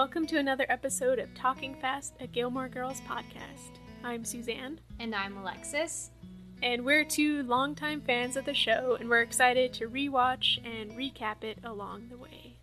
[0.00, 3.76] Welcome to another episode of Talking Fast, a Gilmore Girls podcast.
[4.02, 6.10] I'm Suzanne, And I'm Alexis.
[6.62, 11.44] and we're two longtime fans of the show, and we're excited to rewatch and recap
[11.44, 12.56] it along the way.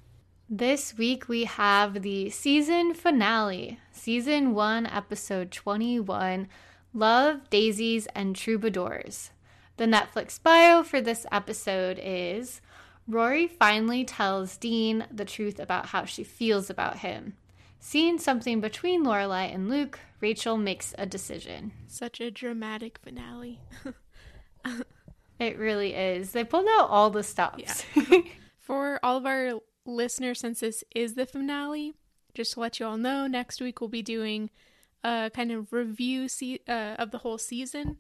[0.50, 6.48] This week we have the season finale, season 1, episode 21
[6.92, 9.30] Love, Daisies, and Troubadours.
[9.78, 12.62] The Netflix bio for this episode is
[13.08, 17.36] Rory finally tells Dean the truth about how she feels about him.
[17.80, 21.72] Seeing something between Lorelai and Luke, Rachel makes a decision.
[21.88, 23.62] Such a dramatic finale.
[25.40, 26.32] It really is.
[26.32, 27.84] They pulled out all the stops.
[28.60, 31.94] For all of our listeners, since this is the finale,
[32.34, 34.50] just to let you all know, next week we'll be doing
[35.04, 38.00] a kind of review se- uh, of the whole season.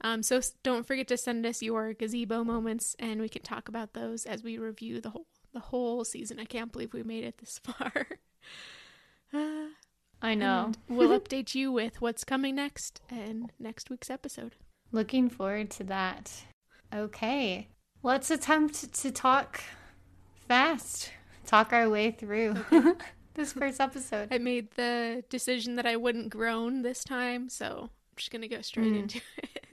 [0.00, 3.94] Um, so don't forget to send us your gazebo moments, and we can talk about
[3.94, 6.38] those as we review the whole the whole season.
[6.38, 8.06] I can't believe we made it this far.
[9.32, 9.68] Uh,
[10.22, 10.72] I know.
[10.88, 14.56] we'll update you with what's coming next and next week's episode.
[14.90, 16.44] Looking forward to that.
[16.94, 17.68] Okay,
[18.02, 19.62] let's attempt to talk
[20.46, 21.10] fast,
[21.46, 22.54] talk our way through
[23.34, 24.28] this first episode.
[24.32, 28.60] I made the decision that I wouldn't groan this time, so I'm just gonna go
[28.62, 28.98] straight Mm.
[29.02, 29.66] into it.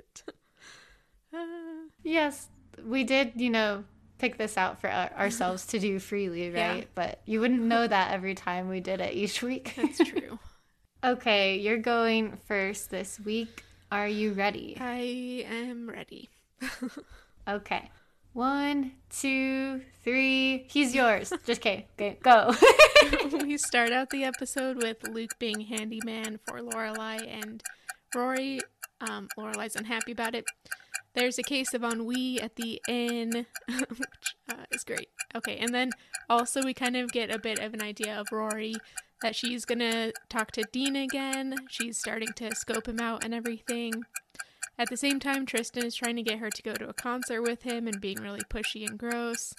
[1.36, 2.48] Uh, Yes,
[2.86, 3.84] we did, you know,
[4.20, 6.70] pick this out for ourselves to do freely, Yeah.
[6.72, 6.88] right?
[6.96, 9.74] But you wouldn't know that every time we did it each week.
[9.76, 10.40] that's true.
[11.04, 13.64] okay, you're going first this week.
[13.92, 14.78] Are you ready?
[14.80, 16.30] I am ready.
[17.48, 17.92] Okay.
[18.34, 20.66] One, two, three.
[20.70, 21.32] He's yours.
[21.46, 21.88] Just okay.
[21.94, 22.54] okay go.
[23.44, 27.62] we start out the episode with Luke being handyman for Lorelai and
[28.16, 28.60] Rory.
[29.00, 30.46] Um, Lorelai's unhappy about it.
[31.16, 35.10] There's a case of ennui at the inn, which uh, is great.
[35.36, 35.92] Okay, and then
[36.30, 38.76] also we kind of get a bit of an idea of Rory
[39.22, 41.56] that she's gonna talk to Dean again.
[41.70, 44.04] She's starting to scope him out and everything.
[44.78, 47.42] At the same time, Tristan is trying to get her to go to a concert
[47.42, 49.54] with him and being really pushy and gross.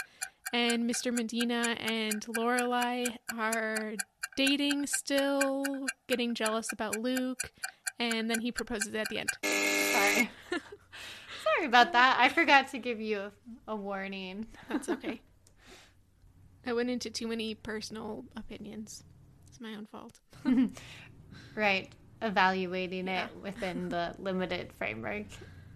[0.52, 1.12] And Mr.
[1.12, 3.94] Medina and Lorelai are
[4.36, 5.64] dating still,
[6.06, 7.50] getting jealous about Luke,
[7.98, 9.30] and then he proposes at the end.
[9.42, 10.30] Sorry.
[11.56, 12.16] Sorry about that.
[12.20, 13.32] I forgot to give you a,
[13.68, 14.46] a warning.
[14.68, 15.20] That's okay.
[16.66, 19.04] I went into too many personal opinions.
[19.48, 20.20] It's my own fault.
[21.54, 21.90] Right.
[22.20, 23.26] Evaluating Yeah.
[23.26, 25.24] it within the limited framework.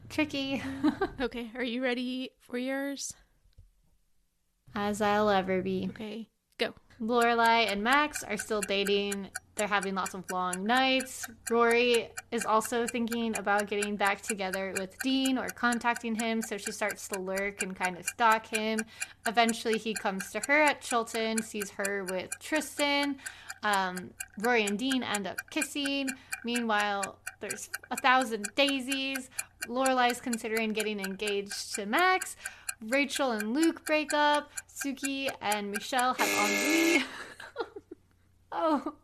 [0.09, 0.63] Tricky.
[1.21, 3.13] Okay, are you ready for yours?
[4.75, 5.87] As I'll ever be.
[5.91, 6.30] Okay.
[7.01, 9.29] Lorelai and Max are still dating.
[9.55, 11.27] They're having lots of long nights.
[11.51, 16.73] Rory is also thinking about getting back together with Dean or contacting him, so she
[16.73, 18.81] starts to lurk and kind of stalk him.
[19.27, 23.17] Eventually, he comes to her at Chilton, sees her with Tristan.
[23.63, 26.09] Um, Rory and Dean end up kissing.
[26.45, 29.31] Meanwhile, there's a thousand daisies.
[29.67, 32.37] Lorelai's considering getting engaged to Max.
[32.89, 34.51] Rachel and Luke break up.
[34.69, 37.05] Sookie and Michelle have ennui.
[38.53, 38.95] oh,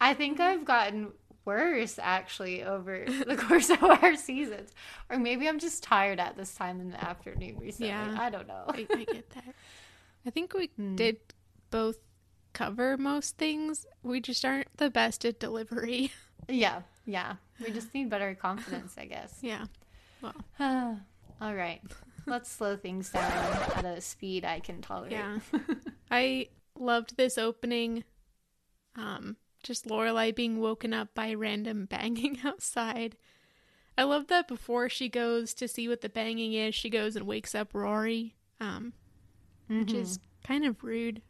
[0.00, 1.12] I think I've gotten
[1.44, 4.70] worse actually over the course of our seasons.
[5.10, 7.88] Or maybe I'm just tired at this time in the afternoon recently.
[7.88, 8.16] Yeah.
[8.18, 8.64] I don't know.
[8.68, 9.54] I, I get that.
[10.26, 10.96] I think we Hmm.
[10.96, 11.18] did
[11.70, 11.98] both
[12.52, 13.86] cover most things.
[14.02, 16.12] We just aren't the best at delivery.
[16.48, 17.34] yeah, yeah.
[17.64, 19.38] We just need better confidence, I guess.
[19.42, 19.66] yeah.
[20.22, 20.34] Well.
[21.40, 21.80] All right.
[22.26, 23.32] Let's slow things down
[23.76, 25.12] at a speed I can tolerate.
[25.12, 25.38] Yeah.
[26.10, 28.04] I loved this opening.
[28.96, 33.16] Um, just Lorelai being woken up by random banging outside.
[33.98, 37.26] I love that before she goes to see what the banging is, she goes and
[37.26, 38.34] wakes up Rory.
[38.60, 38.92] Um,
[39.68, 39.96] which Mhm.
[39.96, 41.22] is kind of rude.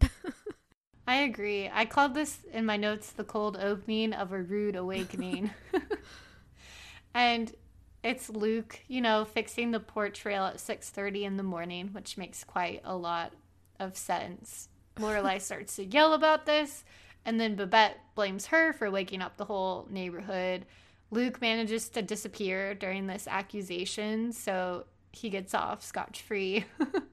[1.06, 1.68] I agree.
[1.72, 5.50] I called this in my notes the cold opening of a rude awakening.
[7.14, 7.52] and
[8.02, 12.44] it's Luke, you know, fixing the porch rail at 6:30 in the morning, which makes
[12.44, 13.32] quite a lot
[13.78, 14.68] of sense.
[14.96, 16.84] Lorelai starts to yell about this,
[17.24, 20.66] and then Babette blames her for waking up the whole neighborhood.
[21.10, 26.64] Luke manages to disappear during this accusation, so he gets off scotch-free.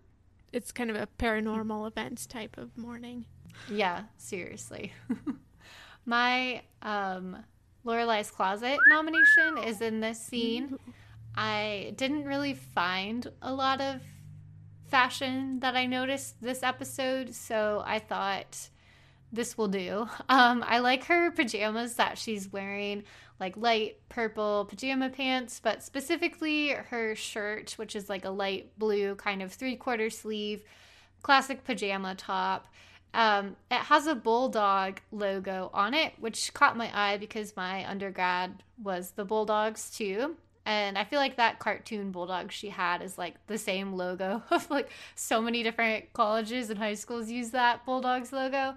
[0.52, 3.26] It's kind of a paranormal events type of morning.
[3.70, 4.94] Yeah, seriously.
[6.06, 7.38] My um
[7.86, 10.78] Lorelai's closet nomination is in this scene.
[11.36, 14.02] I didn't really find a lot of
[14.88, 18.70] fashion that I noticed this episode, so I thought
[19.32, 20.08] this will do.
[20.30, 23.04] Um, I like her pajamas that she's wearing,
[23.40, 29.16] like light purple pajama pants, but specifically her shirt, which is like a light blue
[29.16, 30.62] kind of three quarter sleeve,
[31.24, 32.68] classic pajama top.
[33.14, 38.64] Um, it has a bulldog logo on it, which caught my eye because my undergrad
[38.82, 40.36] was the Bulldogs too.
[40.66, 44.70] And I feel like that cartoon bulldog she had is like the same logo of
[44.70, 48.76] like so many different colleges and high schools use that Bulldogs logo.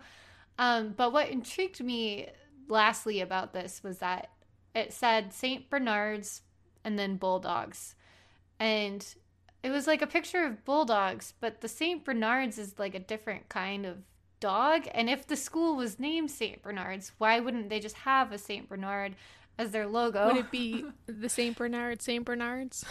[0.58, 2.28] Um, but what intrigued me
[2.68, 4.30] lastly about this was that
[4.74, 5.68] it said St.
[5.68, 6.40] Bernard's
[6.84, 7.94] and then Bulldogs.
[8.58, 9.04] And
[9.62, 12.04] it was like a picture of bulldogs, but the St.
[12.04, 13.98] Bernard's is like a different kind of
[14.42, 14.88] dog.
[14.92, 16.60] And if the school was named St.
[16.60, 18.68] Bernard's, why wouldn't they just have a St.
[18.68, 19.14] Bernard
[19.56, 20.26] as their logo?
[20.26, 21.56] Would it be the St.
[21.56, 22.24] Bernard, St.
[22.24, 22.84] Bernard's?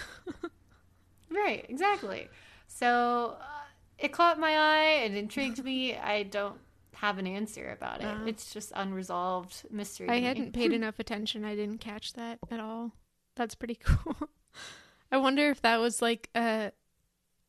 [1.30, 2.30] right, exactly.
[2.68, 3.45] So uh,
[4.00, 5.95] it caught my eye, it intrigued me.
[5.95, 6.57] I don't
[6.94, 8.06] have an answer about it.
[8.06, 10.07] Uh, it's just unresolved mystery.
[10.09, 11.44] I hadn't paid enough attention.
[11.44, 12.94] I didn't catch that at all.
[13.36, 14.15] That's pretty cool.
[15.12, 16.71] I wonder if that was like a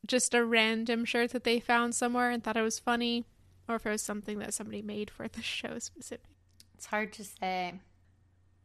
[0.07, 3.25] just a random shirt that they found somewhere and thought it was funny,
[3.69, 6.27] or if it was something that somebody made for the show specific.
[6.75, 7.75] It's hard to say.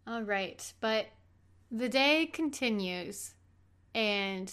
[0.08, 1.08] All right, but
[1.70, 3.34] the day continues,
[3.94, 4.52] and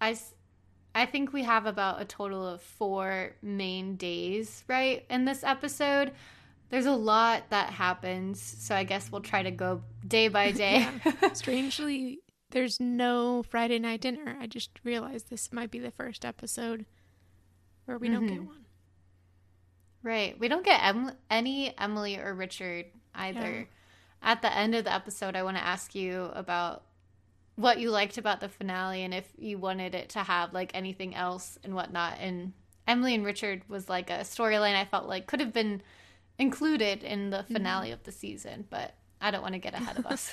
[0.00, 0.16] I,
[0.94, 6.12] I think we have about a total of four main days, right, in this episode.
[6.70, 10.88] There's a lot that happens, so I guess we'll try to go day by day.
[11.04, 11.32] yeah.
[11.34, 14.36] Strangely, there's no Friday night dinner.
[14.40, 16.86] I just realized this might be the first episode
[17.84, 18.14] where we mm-hmm.
[18.14, 18.46] don't get mm-hmm.
[18.46, 18.65] one.
[20.06, 20.38] Right.
[20.38, 23.40] We don't get em- any Emily or Richard either.
[23.40, 23.64] Yeah.
[24.22, 26.84] At the end of the episode, I want to ask you about
[27.56, 31.16] what you liked about the finale and if you wanted it to have like anything
[31.16, 32.18] else and whatnot.
[32.20, 32.52] And
[32.86, 35.82] Emily and Richard was like a storyline I felt like could have been
[36.38, 37.94] included in the finale mm-hmm.
[37.94, 40.32] of the season, but I don't want to get ahead of us.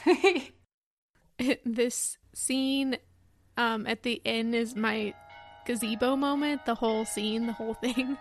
[1.66, 2.98] this scene
[3.58, 5.16] um, at the end is my
[5.66, 6.68] gazebo moment.
[6.68, 8.20] The whole scene, the whole thing,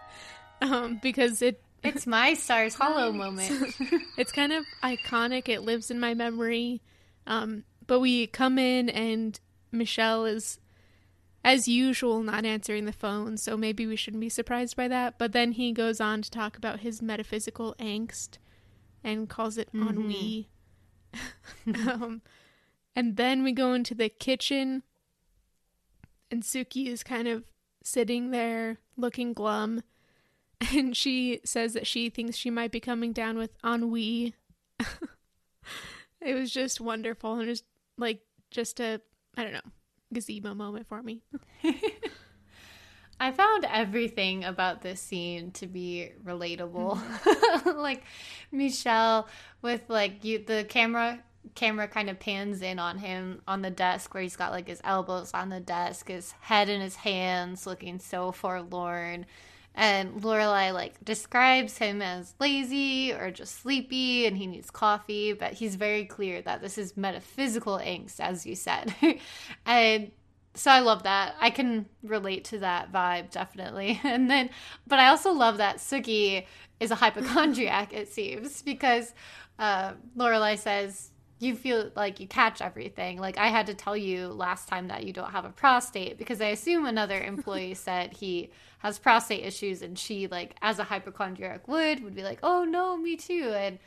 [0.63, 3.75] um, because it it's my stars hollow moment.
[4.17, 5.49] it's kind of iconic.
[5.49, 6.81] It lives in my memory.
[7.27, 9.39] Um, but we come in and
[9.71, 10.61] Michelle is,
[11.45, 13.37] as usual, not answering the phone.
[13.37, 15.19] So maybe we shouldn't be surprised by that.
[15.19, 18.39] But then he goes on to talk about his metaphysical angst
[19.03, 19.89] and calls it mm-hmm.
[19.89, 20.49] ennui.
[21.89, 22.23] um,
[22.95, 24.83] and then we go into the kitchen,
[26.31, 27.45] and Sookie is kind of
[27.83, 29.83] sitting there looking glum.
[30.73, 34.35] And she says that she thinks she might be coming down with ennui.
[36.21, 37.35] it was just wonderful.
[37.35, 37.63] And it was
[37.99, 38.21] like
[38.51, 39.01] just a,
[39.37, 39.61] I don't know,
[40.13, 41.23] gazebo moment for me.
[43.21, 46.99] I found everything about this scene to be relatable.
[46.99, 47.79] Mm-hmm.
[47.79, 48.05] like
[48.51, 49.29] Michelle
[49.63, 51.21] with like you the camera
[51.55, 54.81] camera kind of pans in on him on the desk where he's got like his
[54.85, 59.27] elbows on the desk, his head in his hands, looking so forlorn.
[59.75, 65.55] And Lorelai like describes him as lazy or just sleepy and he needs coffee, but
[65.55, 68.95] he's very clear that this is metaphysical angst, as you said.
[69.67, 70.11] and
[70.55, 71.35] so I love that.
[71.41, 73.99] I can relate to that vibe definitely.
[74.05, 74.51] And then,
[74.87, 76.45] but I also love that Sookie
[76.79, 77.93] is a hypochondriac.
[77.95, 79.15] it seems because
[79.59, 83.19] uh, Lorelai says you feel like you catch everything.
[83.19, 86.41] Like I had to tell you last time that you don't have a prostate because
[86.41, 88.51] I assume another employee said he
[88.83, 92.97] has prostate issues and she like as a hypochondriac would would be like, "Oh no,
[92.97, 93.79] me too." And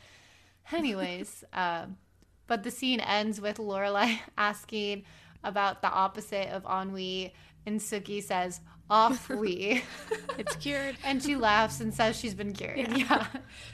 [0.72, 1.98] anyways, um,
[2.46, 5.04] but the scene ends with Lorelai asking
[5.44, 7.34] about the opposite of ennui
[7.66, 9.82] and Sookie says, off we.
[10.38, 10.96] it's cured.
[11.04, 12.78] and she laughs and says she's been cured.
[12.78, 12.96] Yeah.
[12.96, 13.26] yeah.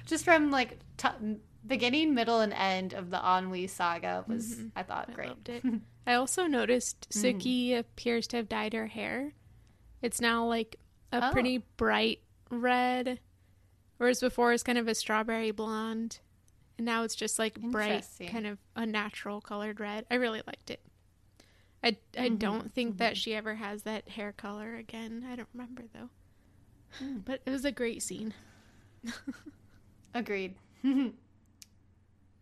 [0.06, 4.68] Just from like t- beginning, middle, and end of the ennui saga was mm-hmm.
[4.75, 5.49] I thought I great.
[5.49, 5.62] it.
[6.06, 7.23] I also noticed mm.
[7.23, 7.78] Sookie mm.
[7.78, 9.35] appears to have dyed her hair.
[10.00, 10.78] It's now like
[11.12, 11.33] a oh.
[11.33, 13.21] pretty bright red,
[13.99, 16.19] whereas before it's kind of a strawberry blonde,
[16.78, 20.07] and now it's just like bright, kind of a natural colored red.
[20.11, 20.81] I really liked it.
[21.85, 22.37] I, I mm-hmm.
[22.37, 22.99] don't think mm-hmm.
[22.99, 25.26] that she ever has that hair color again.
[25.31, 26.11] I don't remember though.
[27.02, 27.25] Mm.
[27.25, 28.35] But it was a great scene.
[30.14, 30.54] Agreed.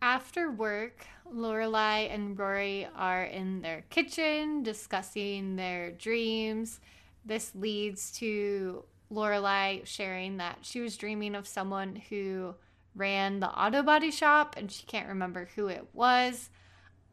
[0.01, 6.79] After work, Lorelai and Rory are in their kitchen discussing their dreams.
[7.25, 12.55] This leads to Lorelai sharing that she was dreaming of someone who
[12.95, 16.49] ran the auto body shop and she can't remember who it was.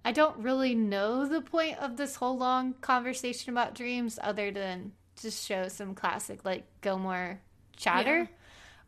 [0.05, 4.93] I don't really know the point of this whole long conversation about dreams other than
[5.21, 7.41] just show some classic like Gilmore
[7.77, 8.21] chatter.
[8.21, 8.27] Yeah.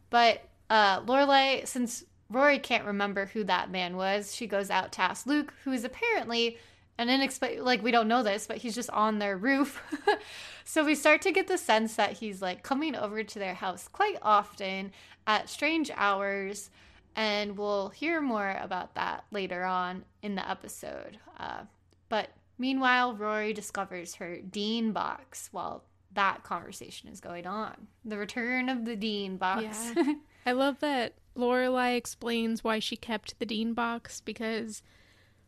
[0.09, 4.35] But uh Lorelai, since Rory can't remember who that man was.
[4.35, 6.59] She goes out to ask Luke, who is apparently
[7.01, 9.83] an unexpected, like, we don't know this, but he's just on their roof.
[10.65, 13.89] so we start to get the sense that he's like coming over to their house
[13.89, 14.93] quite often.
[15.27, 16.71] at strange hours.
[17.17, 21.19] And we'll hear more about that later on in the episode.
[21.39, 21.63] Uh,
[22.11, 22.29] but
[22.59, 27.89] meanwhile, Rory discovers her Dean box while that conversation is going on.
[28.05, 29.93] The return of the Dean box.
[29.97, 30.13] Yeah.
[30.47, 34.83] I love that Lorelai explains why she kept the Dean box because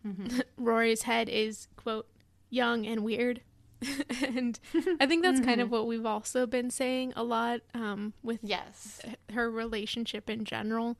[0.06, 0.40] mm-hmm.
[0.56, 2.08] Rory's head is quote
[2.50, 3.42] young and weird.
[4.22, 4.60] and
[5.00, 5.48] I think that's mm-hmm.
[5.48, 5.74] kind of mm-hmm.
[5.74, 9.00] what we've also been saying a lot um, with yes
[9.32, 10.96] her relationship in general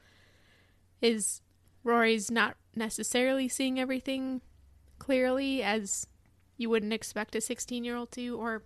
[1.01, 1.43] is
[1.85, 4.41] Rory's not necessarily seeing everything
[4.99, 6.07] clearly as
[6.57, 8.63] you wouldn't expect a 16 year old to or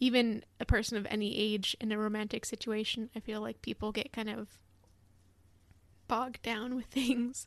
[0.00, 3.10] even a person of any age in a romantic situation.
[3.16, 4.48] I feel like people get kind of
[6.06, 7.46] bogged down with things.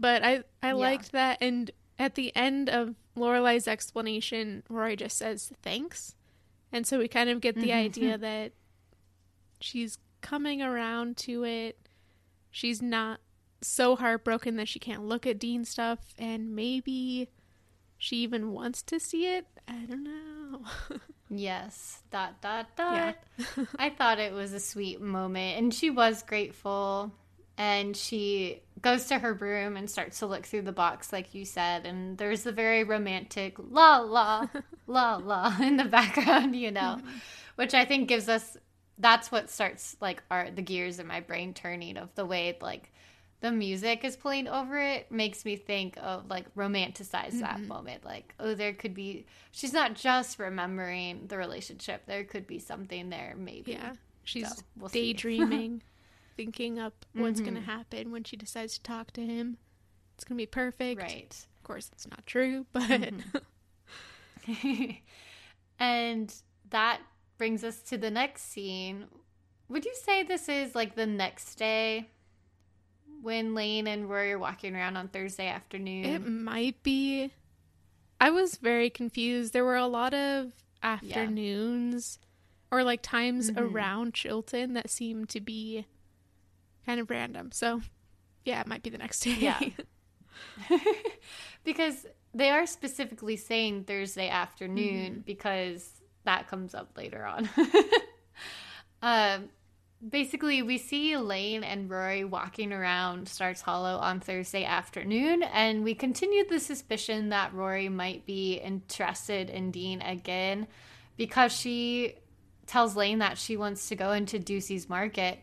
[0.00, 0.72] But I I yeah.
[0.72, 6.16] liked that and at the end of Lorelai's explanation, Rory just says thanks.
[6.72, 7.84] And so we kind of get the mm-hmm.
[7.84, 8.52] idea that
[9.60, 11.78] she's coming around to it.
[12.50, 13.20] She's not
[13.60, 17.28] so heartbroken that she can't look at Dean stuff and maybe
[17.98, 19.46] she even wants to see it.
[19.68, 20.62] I don't know.
[21.30, 22.02] yes.
[22.10, 23.16] Dot dot dot.
[23.38, 23.64] Yeah.
[23.78, 27.12] I thought it was a sweet moment and she was grateful
[27.60, 31.44] and she goes to her room and starts to look through the box like you
[31.44, 34.46] said and there's a very romantic la la
[34.86, 37.18] la la in the background you know mm-hmm.
[37.56, 38.56] which i think gives us
[38.98, 42.90] that's what starts like our the gears in my brain turning of the way like
[43.40, 47.40] the music is playing over it makes me think of like romanticize mm-hmm.
[47.40, 52.46] that moment like oh there could be she's not just remembering the relationship there could
[52.46, 53.92] be something there maybe yeah
[54.24, 55.82] she's so, we'll daydreaming
[56.40, 57.50] thinking up what's mm-hmm.
[57.50, 59.58] going to happen when she decides to talk to him.
[60.14, 61.02] It's going to be perfect.
[61.02, 61.46] Right.
[61.58, 63.12] Of course, it's not true, but.
[64.46, 64.90] Mm-hmm.
[65.78, 66.34] and
[66.70, 67.00] that
[67.36, 69.04] brings us to the next scene.
[69.68, 72.08] Would you say this is like the next day
[73.20, 76.06] when Lane and Rory are walking around on Thursday afternoon?
[76.06, 77.32] It might be.
[78.18, 79.52] I was very confused.
[79.52, 82.78] There were a lot of afternoons yeah.
[82.78, 83.62] or like times mm-hmm.
[83.62, 85.84] around Chilton that seemed to be
[86.90, 87.52] kind of random.
[87.52, 87.80] So,
[88.44, 89.36] yeah, it might be the next day.
[89.38, 89.60] Yeah.
[91.64, 92.04] because
[92.34, 95.20] they are specifically saying Thursday afternoon mm-hmm.
[95.20, 95.88] because
[96.24, 97.48] that comes up later on.
[99.02, 99.50] um,
[100.06, 105.94] basically, we see Elaine and Rory walking around Stars Hollow on Thursday afternoon, and we
[105.94, 110.66] continue the suspicion that Rory might be interested in Dean again
[111.16, 112.14] because she
[112.66, 115.38] tells Lane that she wants to go into Doose's Market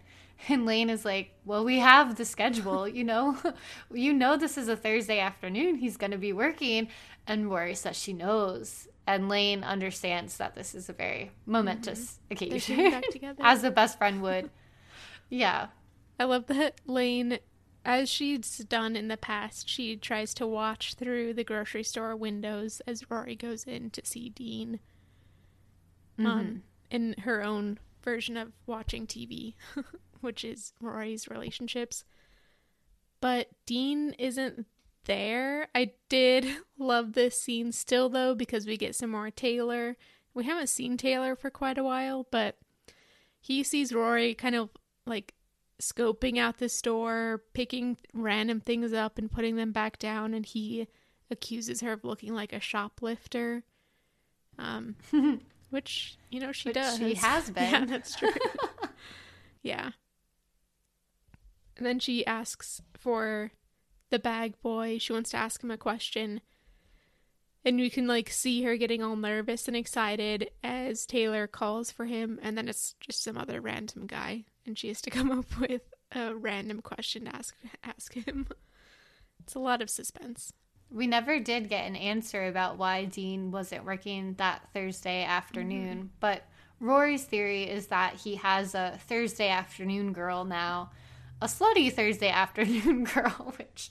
[0.48, 3.38] and Lane is like, "Well, we have the schedule, you know.
[3.94, 5.76] you know this is a Thursday afternoon.
[5.76, 6.90] He's going to be working."
[7.26, 12.34] And Rory says she knows, and Lane understands that this is a very momentous mm-hmm.
[12.34, 14.50] occasion, as a best friend would.
[15.30, 15.68] yeah,
[16.20, 17.40] I love that Lane,
[17.84, 22.82] as she's done in the past, she tries to watch through the grocery store windows
[22.88, 24.80] as Rory goes in to see Dean.
[26.18, 26.26] Mm-hmm.
[26.26, 29.54] Um, in her own version of watching TV.
[30.22, 32.04] which is Rory's relationships.
[33.20, 34.66] But Dean isn't
[35.06, 35.68] there.
[35.74, 36.46] I did
[36.78, 39.98] love this scene still, though, because we get some more Taylor.
[40.34, 42.58] We haven't seen Taylor for quite a while, but
[43.40, 44.70] he sees Rory kind of
[45.06, 45.34] like
[45.82, 50.88] scoping out the store, picking random things up and putting them back down, and he
[51.32, 53.64] accuses her of looking like a shoplifter.
[54.60, 54.96] Um,
[55.70, 56.98] which you know she which does.
[56.98, 57.72] She has been.
[57.72, 58.30] Yeah, that's true.
[59.64, 59.92] yeah.
[61.78, 63.52] And then she asks for
[64.10, 64.98] the bag boy.
[64.98, 66.42] She wants to ask him a question.
[67.64, 72.06] And you can like see her getting all nervous and excited as Taylor calls for
[72.06, 75.60] him, and then it's just some other random guy, and she has to come up
[75.60, 75.82] with
[76.14, 78.48] a random question to ask ask him.
[79.40, 80.52] It's a lot of suspense.
[80.92, 86.08] We never did get an answer about why Dean wasn't working that Thursday afternoon, mm-hmm.
[86.20, 86.44] but
[86.82, 90.92] Rory's theory is that he has a Thursday afternoon girl now
[91.42, 93.90] a slutty Thursday afternoon girl, which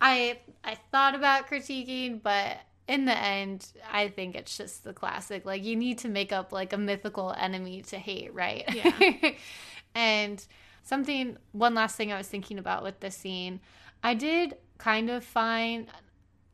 [0.00, 5.44] I I thought about critiquing, but in the end, I think it's just the classic.
[5.44, 8.64] Like you need to make up like a mythical enemy to hate, right?
[8.72, 9.30] Yeah.
[9.94, 10.44] and
[10.82, 13.60] something one last thing I was thinking about with this scene,
[14.02, 15.88] I did kind of find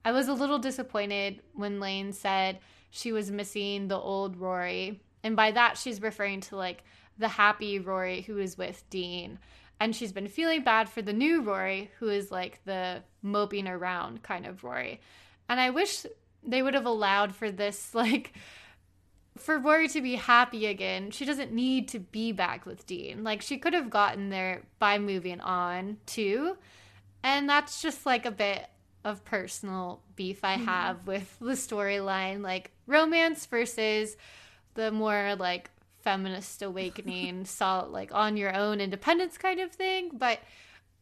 [0.05, 2.59] I was a little disappointed when Lane said
[2.91, 5.01] she was missing the old Rory.
[5.23, 6.85] And by that she's referring to like
[7.19, 9.39] the happy Rory who is with Dean
[9.81, 14.23] and she's been feeling bad for the new Rory, who is like the moping around
[14.23, 15.01] kind of Rory.
[15.49, 16.05] And I wish
[16.47, 18.35] they would have allowed for this like
[19.39, 23.25] for Rory to be happy again, she doesn't need to be back with Dean.
[23.25, 26.59] Like she could have gotten there by moving on too.
[27.23, 28.67] And that's just like a bit
[29.03, 31.09] of personal beef I have mm-hmm.
[31.09, 34.17] with the storyline, like romance versus
[34.75, 35.71] the more like
[36.03, 40.11] feminist awakening, salt like on your own independence kind of thing.
[40.13, 40.41] But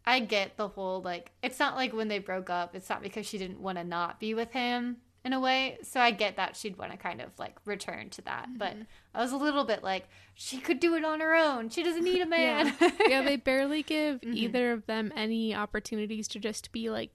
[0.04, 3.26] I get the whole like it's not like when they broke up, it's not because
[3.26, 5.78] she didn't want to not be with him in a way.
[5.82, 8.48] So I get that she'd want to kind of like return to that.
[8.48, 8.58] Mm-hmm.
[8.58, 8.76] But
[9.14, 11.68] I was a little bit like, she could do it on her own.
[11.70, 12.74] She doesn't need a man.
[12.80, 12.90] yeah.
[13.06, 14.34] yeah, they barely give mm-hmm.
[14.34, 17.10] either of them any opportunities to just be like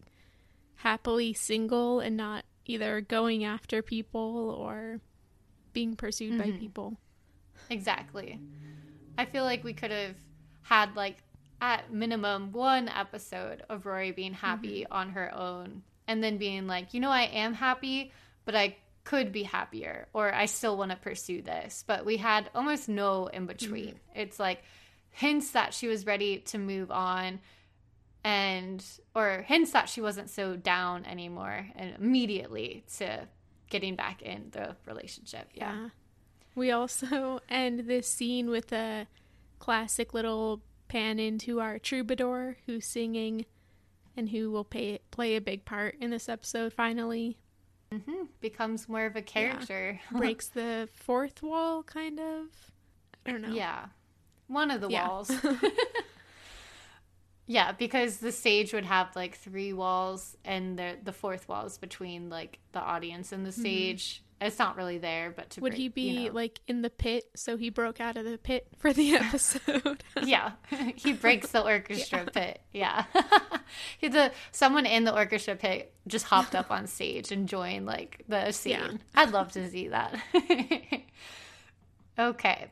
[0.76, 5.00] happily single and not either going after people or
[5.72, 6.52] being pursued mm-hmm.
[6.52, 6.98] by people.
[7.70, 8.40] Exactly.
[9.18, 10.16] I feel like we could have
[10.64, 11.18] had like
[11.62, 14.94] at minimum one episode of Rory being happy mm-hmm.
[14.94, 18.12] on her own and then being like, you know, I am happy,
[18.46, 21.84] but I could be happier or I still want to pursue this.
[21.86, 23.96] But we had almost no in between.
[23.96, 24.20] Mm-hmm.
[24.20, 24.64] It's like
[25.12, 27.40] hints that she was ready to move on
[28.24, 28.84] and
[29.16, 33.28] or hints that she wasn't so down anymore and immediately to
[33.70, 35.50] getting back in the relationship.
[35.54, 35.74] Yeah.
[35.74, 35.90] yeah.
[36.56, 39.08] We also end this scene with a
[39.60, 43.46] classic little pan into our troubadour who's singing
[44.16, 47.38] and who will pay, play a big part in this episode finally.
[47.94, 48.26] Mm-hmm.
[48.42, 50.00] Becomes more of a character.
[50.12, 50.18] Yeah.
[50.18, 52.48] Breaks the fourth wall, kind of.
[53.26, 53.54] I don't know.
[53.54, 53.86] Yeah.
[54.48, 55.08] One of the yeah.
[55.08, 55.32] walls.
[57.48, 61.78] yeah, because the stage would have like three walls, and the the fourth wall is
[61.78, 63.62] between like the audience and the mm-hmm.
[63.62, 64.16] stage.
[64.16, 64.24] Mm-hmm.
[64.44, 66.36] It's not really there, but to would break, he be you know.
[66.36, 67.30] like in the pit?
[67.36, 70.04] So he broke out of the pit for the episode.
[70.24, 70.52] yeah,
[70.96, 72.30] he breaks the orchestra yeah.
[72.34, 72.62] pit.
[72.74, 73.06] Yeah,
[73.98, 78.24] he the someone in the orchestra pit just hopped up on stage and joined like
[78.28, 78.72] the scene.
[78.72, 78.92] Yeah.
[79.16, 80.20] I'd love to see that.
[82.20, 82.68] okay,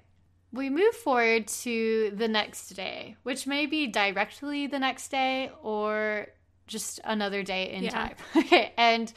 [0.51, 6.27] we move forward to the next day, which may be directly the next day or
[6.67, 7.89] just another day in yeah.
[7.91, 8.15] time.
[8.35, 9.13] okay, and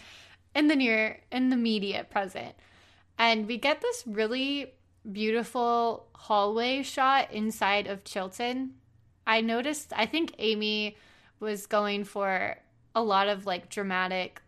[0.55, 2.55] in the near in the immediate present.
[3.19, 4.75] And we get this really
[5.11, 8.75] beautiful hallway shot inside of Chilton.
[9.27, 10.97] I noticed I think Amy
[11.41, 12.57] was going for
[12.95, 14.41] a lot of like dramatic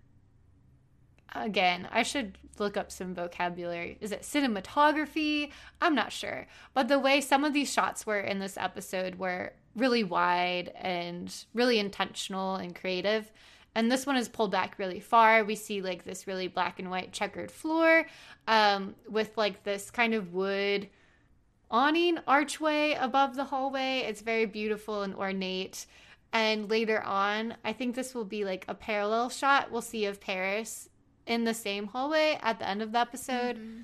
[1.44, 3.98] again, I should look up some vocabulary.
[4.00, 5.50] Is it cinematography?
[5.80, 6.46] I'm not sure.
[6.74, 11.32] But the way some of these shots were in this episode were really wide and
[11.52, 13.30] really intentional and creative.
[13.76, 15.44] And this one is pulled back really far.
[15.44, 18.06] We see like this really black and white checkered floor
[18.48, 20.88] um, with like this kind of wood
[21.70, 23.98] awning archway above the hallway.
[24.08, 25.84] It's very beautiful and ornate.
[26.32, 30.22] And later on, I think this will be like a parallel shot we'll see of
[30.22, 30.88] Paris
[31.26, 33.56] in the same hallway at the end of the episode.
[33.56, 33.80] Mm-hmm.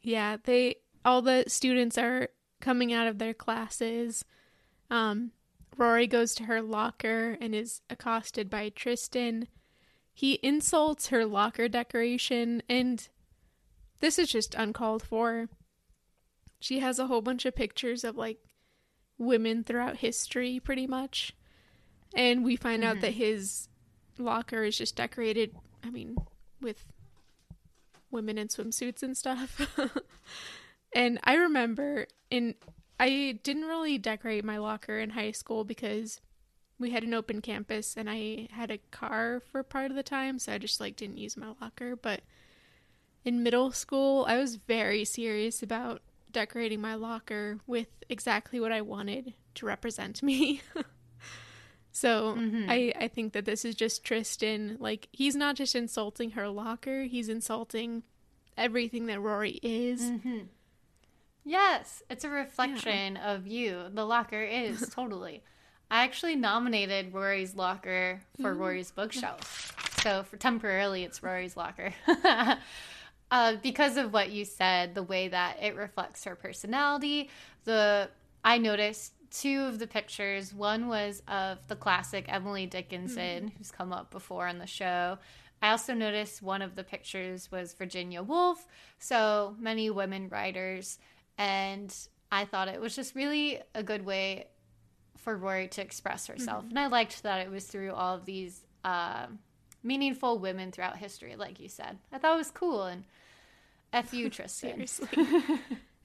[0.00, 2.28] Yeah, they all the students are
[2.62, 4.24] coming out of their classes.
[4.90, 5.32] Um,
[5.78, 9.46] Rory goes to her locker and is accosted by Tristan.
[10.12, 13.08] He insults her locker decoration, and
[14.00, 15.48] this is just uncalled for.
[16.58, 18.38] She has a whole bunch of pictures of like
[19.18, 21.32] women throughout history, pretty much.
[22.12, 22.90] And we find mm-hmm.
[22.90, 23.20] out that mm-hmm.
[23.20, 23.68] his
[24.18, 26.16] locker is just decorated, I mean,
[26.60, 26.84] with
[28.10, 29.78] women in swimsuits and stuff.
[30.92, 32.56] and I remember in
[33.00, 36.20] I didn't really decorate my locker in high school because
[36.78, 40.38] we had an open campus and I had a car for part of the time,
[40.38, 42.22] so I just like didn't use my locker, but
[43.24, 48.80] in middle school, I was very serious about decorating my locker with exactly what I
[48.80, 50.62] wanted to represent me.
[51.92, 52.70] so mm-hmm.
[52.70, 54.76] I, I think that this is just Tristan.
[54.78, 58.02] Like, he's not just insulting her locker, he's insulting
[58.56, 60.02] everything that Rory is.
[60.02, 60.38] Mm-hmm.
[61.48, 63.32] Yes, it's a reflection yeah.
[63.32, 63.84] of you.
[63.90, 65.42] The locker is totally.
[65.90, 68.58] I actually nominated Rory's locker for mm.
[68.58, 69.74] Rory's bookshelf.
[70.02, 71.94] So for temporarily, it's Rory's locker.
[73.30, 77.30] uh, because of what you said, the way that it reflects her personality.
[77.64, 78.10] The
[78.44, 80.52] I noticed two of the pictures.
[80.52, 83.52] One was of the classic Emily Dickinson, mm.
[83.56, 85.16] who's come up before on the show.
[85.62, 88.66] I also noticed one of the pictures was Virginia Woolf.
[88.98, 90.98] So many women writers
[91.38, 91.94] and
[92.30, 94.48] I thought it was just really a good way
[95.16, 96.64] for Rory to express herself.
[96.64, 96.70] Mm-hmm.
[96.70, 99.26] And I liked that it was through all of these uh,
[99.82, 101.98] meaningful women throughout history, like you said.
[102.12, 103.04] I thought it was cool and
[103.92, 104.84] F you, Tristan.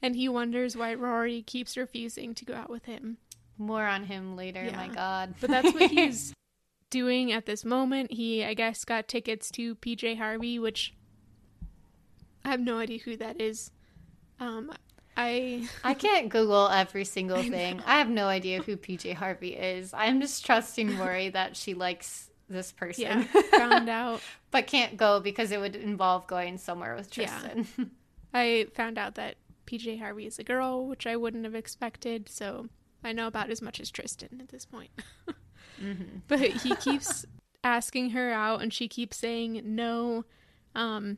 [0.03, 3.17] And he wonders why Rory keeps refusing to go out with him.
[3.57, 4.75] More on him later, yeah.
[4.75, 5.35] my God.
[5.39, 6.33] But that's what he's
[6.89, 8.11] doing at this moment.
[8.11, 10.93] He, I guess, got tickets to PJ Harvey, which
[12.43, 13.71] I have no idea who that is.
[14.41, 14.73] Um,
[15.17, 17.81] I I can't Google every single thing.
[17.85, 19.93] I, have no idea who PJ Harvey is.
[19.93, 23.03] I'm just trusting Rory that she likes this person.
[23.03, 24.21] yeah found out.
[24.51, 27.39] but can't go because it would involve going somewhere with Yeah.
[27.39, 27.91] Tristan.
[28.33, 29.35] I found out that
[29.67, 32.27] PJ Harvey is a girl, which I wouldn't have expected.
[32.29, 32.67] So
[33.03, 34.89] I know about as much as Tristan at this point.
[35.79, 35.93] hmm
[36.27, 37.25] but he keeps
[37.63, 40.25] asking her out and she keeps saying no
[40.75, 41.17] um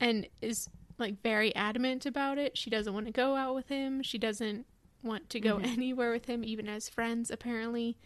[0.00, 2.56] and is like very adamant about it.
[2.56, 4.02] She doesn't want to go out with him.
[4.02, 4.66] She doesn't
[5.02, 5.66] want to go Mhm.
[5.66, 7.96] anywhere with him even as friends apparently.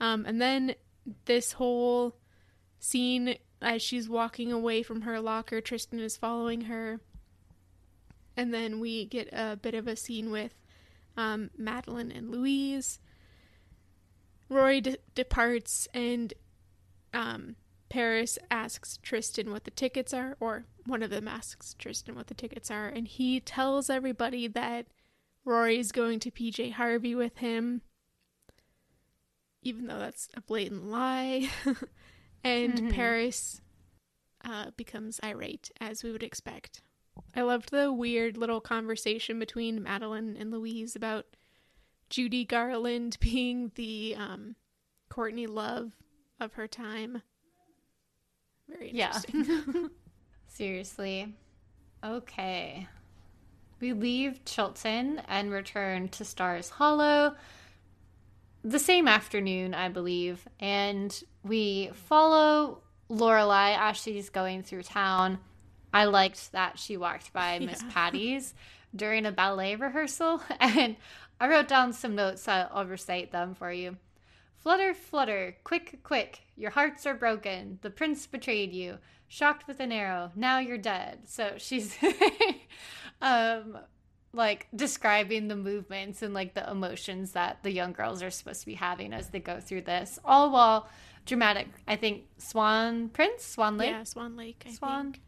[0.00, 0.74] Um and then
[1.24, 2.16] this whole
[2.78, 7.00] scene as she's walking away from her locker tristan is following her.
[8.36, 10.54] And then we get a bit of a scene with
[11.16, 13.00] um, madeline and louise.
[14.48, 16.32] Rory de- departs and
[17.12, 17.56] um,
[17.88, 22.34] Paris asks Tristan what the tickets are, or one of them asks Tristan what the
[22.34, 24.86] tickets are, and he tells everybody that
[25.44, 27.80] Rory's going to PJ Harvey with him,
[29.62, 31.48] even though that's a blatant lie.
[32.44, 32.92] and Mhm.
[32.92, 33.60] Paris
[34.44, 36.80] uh, becomes irate, as we would expect.
[37.34, 41.26] I loved the weird little conversation between Madeline and Louise about
[42.08, 44.54] Judy Garland being the um,
[45.08, 45.96] Courtney Love
[46.38, 47.22] of her time.
[48.68, 49.18] Very Yeah.
[50.48, 51.34] Seriously.
[52.04, 52.86] Okay.
[53.80, 57.34] We leave Chilton and return to Stars Hollow
[58.64, 65.38] the same afternoon, I believe, and we follow Lorelai as she's going through town.
[65.94, 67.90] I liked that she walked by Miss Yeah.
[67.92, 68.54] Patty's
[68.94, 70.96] during a ballet rehearsal, and
[71.40, 72.48] I wrote down some notes.
[72.48, 73.96] I'll recite them for you.
[74.56, 76.40] Flutter, flutter, quick, quick.
[76.58, 77.78] Your hearts are broken.
[77.82, 78.98] The prince betrayed you.
[79.28, 80.32] Shocked with an arrow.
[80.34, 81.20] Now you're dead.
[81.26, 81.96] So she's
[83.22, 83.78] um
[84.32, 88.66] like describing the movements and like the emotions that the young girls are supposed to
[88.66, 90.18] be having as they go through this.
[90.24, 90.88] All while
[91.26, 94.64] dramatic, I think Swan Prince, Swan Lake, yeah, Swan Lake.
[94.66, 95.12] I Swan?
[95.12, 95.22] think.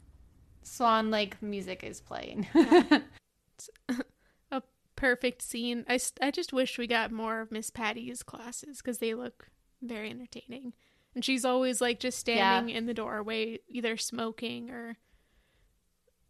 [0.63, 2.47] Swan Lake music is playing.
[4.51, 4.63] a
[4.97, 5.85] perfect scene.
[5.89, 9.51] I I just wish we got more of Miss Patty's classes because they look
[9.83, 10.73] very entertaining.
[11.15, 14.97] And she's always like just standing in the doorway, either smoking or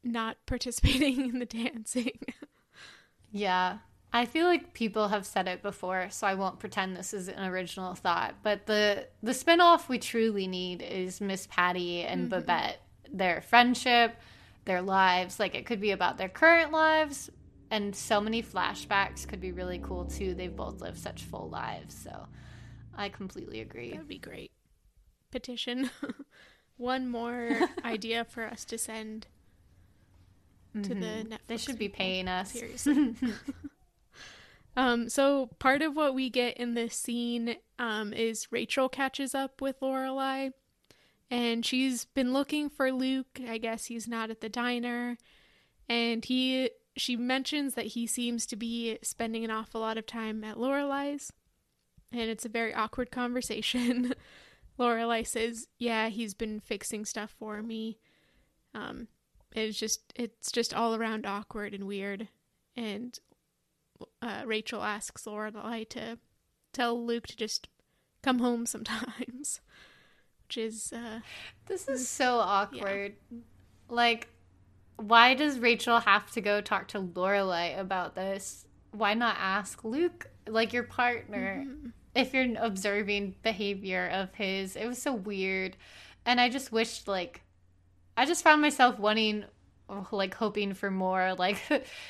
[0.02, 2.18] not participating in the dancing.
[3.30, 3.78] Yeah.
[4.12, 7.44] I feel like people have said it before, so I won't pretend this is an
[7.44, 8.36] original thought.
[8.42, 12.30] But the the spinoff we truly need is Miss Patty and Mhm.
[12.30, 12.80] Babette.
[13.12, 14.16] Their friendship,
[14.64, 15.38] their lives.
[15.38, 17.30] Like it could be about their current lives,
[17.70, 20.34] and so many flashbacks could be really cool too.
[20.34, 22.26] They've both lived such full lives, so
[22.96, 23.92] I completely agree.
[23.92, 24.50] That'd be great.
[25.30, 25.90] Petition.
[26.76, 29.26] One more idea for us to send
[30.82, 31.28] to the Mhm.
[31.28, 31.38] Netflix.
[31.48, 32.52] They should be paying us.
[32.52, 33.14] Seriously.
[34.76, 39.60] Um, so part of what we get in this scene um, is Rachel catches up
[39.60, 40.52] with Lorelai,
[41.28, 43.40] and she's been looking for Luke.
[43.48, 45.18] I guess he's not at the diner,
[45.88, 50.44] and he she mentions that he seems to be spending an awful lot of time
[50.44, 51.32] at Lorelai's,
[52.12, 54.14] and it's a very awkward conversation.
[54.80, 57.98] Lorelai says, "Yeah, he's been fixing stuff for me."
[58.74, 59.08] Um,
[59.52, 62.28] it's just it's just all around awkward and weird,
[62.76, 63.18] and
[64.22, 66.18] uh, Rachel asks Lorelai to
[66.72, 67.68] tell Luke to just
[68.22, 69.60] come home sometimes,
[70.46, 71.20] which is uh,
[71.66, 73.16] This is so awkward.
[73.88, 74.28] Like,
[74.96, 78.66] why does Rachel have to go talk to Lorelai about this?
[78.92, 81.92] Why not ask Luke, like your partner, mhm.
[82.14, 84.76] If you're observing behavior of his?
[84.76, 85.76] It was so weird,
[86.24, 87.42] and I just wished like,
[88.16, 89.44] I just found myself wanting,
[90.12, 91.34] like, hoping for more.
[91.38, 91.60] Like,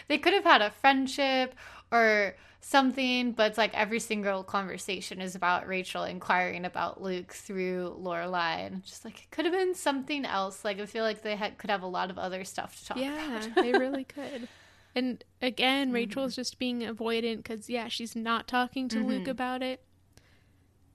[0.08, 1.54] they could have had a friendship
[1.92, 7.96] or something, but it's like every single conversation is about Rachel inquiring about Luke through
[8.00, 10.64] Lorelai, and just like it could have been something else.
[10.64, 12.98] Like I feel like they had, could have a lot of other stuff to talk
[12.98, 13.06] about.
[13.06, 13.54] yeah, about.
[13.60, 14.48] they really could.
[14.94, 19.28] And again, Rachel's just being avoidant because yeah, she's not talking to Luke Mhm.
[19.28, 19.84] about it,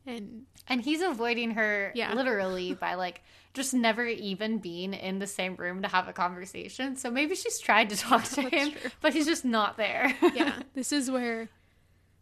[0.07, 2.13] and and he's avoiding her Yeah.
[2.13, 3.21] literally by like
[3.53, 6.95] just never even being in the same room to have a conversation.
[6.97, 8.91] So maybe she's tried to talk to him, true.
[9.01, 10.13] but he's just not there.
[10.33, 11.49] yeah, this is where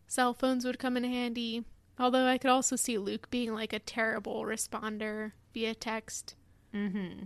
[0.07, 1.63] cell phones would come in handy.
[1.99, 6.35] Although I could also see Luke being like a terrible responder via text,
[6.73, 7.25] mm-hmm.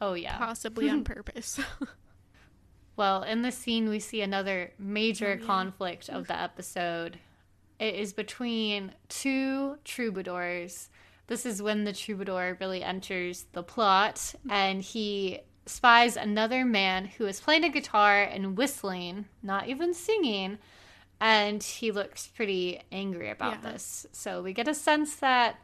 [0.00, 0.38] Oh yeah.
[0.38, 1.58] possibly on purpose.
[2.96, 5.46] Well, in this scene, we see another major Oh, yeah.
[5.46, 7.18] conflict of the episode.
[7.78, 10.88] It is between two troubadours.
[11.26, 17.26] This is when the troubadour really enters the plot, and he spies another man who
[17.26, 20.58] is playing a guitar and whistling, not even singing,
[21.20, 23.72] and he looks pretty angry about Yeah.
[23.72, 24.06] this.
[24.12, 25.56] So we get a sense that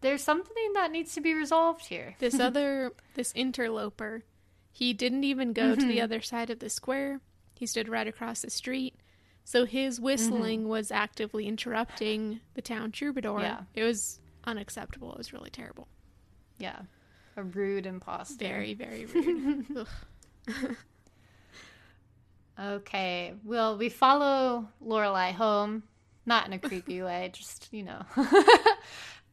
[0.00, 2.16] there's something that needs to be resolved here.
[2.18, 4.24] This other, this interloper,
[4.72, 5.88] he didn't even go to Mm-hmm.
[5.88, 7.20] the other side of the square.
[7.54, 8.94] He stood right across the street.
[9.48, 10.68] So his whistling Mm-hmm.
[10.68, 13.40] was actively interrupting the town troubadour.
[13.42, 13.60] Yeah.
[13.74, 15.12] It was unacceptable.
[15.12, 15.86] It was really terrible.
[16.58, 16.80] Yeah.
[17.36, 18.34] A rude imposter.
[18.44, 19.86] Very, very rude.
[22.58, 23.34] Okay.
[23.44, 25.82] Well, we follow Lorelai home,
[26.24, 28.02] not in a creepy way, just, you know.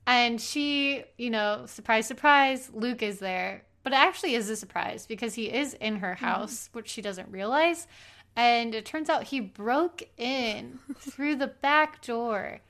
[0.08, 3.64] and she, you know, surprise, surprise, Luke is there.
[3.84, 7.30] But it actually is a surprise because he is in her house, which she doesn't
[7.32, 7.88] realize.
[8.36, 12.62] And it turns out he broke in through the back door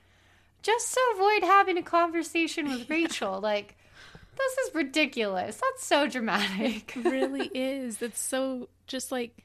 [0.62, 3.40] just to avoid having a conversation with Rachel.
[3.40, 3.76] Like,
[4.36, 5.56] this is ridiculous.
[5.56, 6.92] That's so dramatic.
[6.96, 8.02] really is.
[8.02, 9.44] It's so just like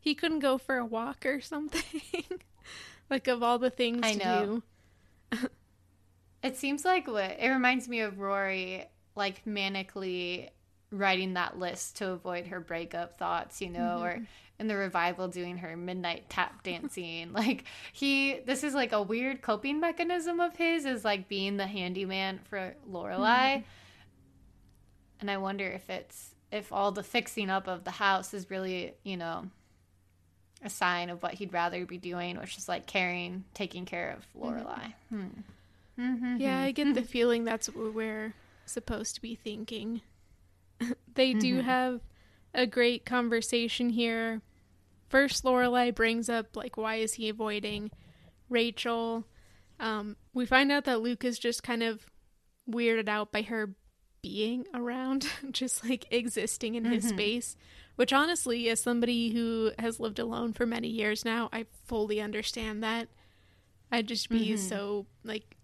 [0.00, 2.24] he couldn't go for a walk or something.
[3.10, 4.62] like of all the things I know.
[5.32, 5.48] do.
[6.42, 8.84] It seems like what it reminds me of Rory
[9.16, 10.50] like manically
[10.92, 14.24] writing that list to avoid her breakup thoughts, you know, or mm-hmm.
[14.58, 17.32] In the revival doing her midnight tap dancing.
[17.32, 21.66] like he this is like a weird coping mechanism of his is like being the
[21.66, 23.64] handyman for Lorelai.
[25.20, 28.94] And I wonder if it's if all the fixing up of the house is really,
[29.02, 29.46] you know,
[30.62, 34.26] a sign of what he'd rather be doing, which is like caring, taking care of
[34.40, 34.94] Lorelai.
[35.10, 35.26] Hmm.
[35.98, 36.36] Mm-hmm.
[36.38, 38.34] Yeah, I get the feeling that's what we're
[38.66, 40.02] supposed to be thinking.
[41.14, 42.00] they do have
[42.56, 44.40] a great conversation here.
[45.08, 47.90] First, Lorelai brings up like, why is he avoiding
[48.48, 49.24] Rachel?
[49.78, 52.06] Um, we find out that Luke is just kind of
[52.68, 53.74] weirded out by her
[54.22, 57.56] being around, just like existing in his space.
[57.94, 62.82] Which honestly, as somebody who has lived alone for many years now, I fully understand
[62.82, 63.08] that.
[63.92, 65.56] I'd just be so like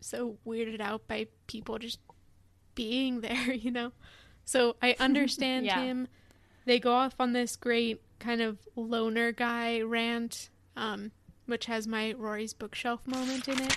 [0.00, 1.98] so weirded out by people just
[2.74, 3.92] being there, you know?
[4.46, 5.82] So I understand Yeah.
[5.82, 6.08] him.
[6.64, 11.12] They go off on this great kind of loner guy rant, um,
[11.44, 13.76] which has my Rory's bookshelf moment in it.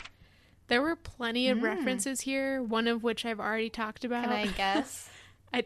[0.68, 4.24] There were plenty of references here, one of which I've already talked about.
[4.26, 5.10] Can I guess?
[5.54, 5.64] I,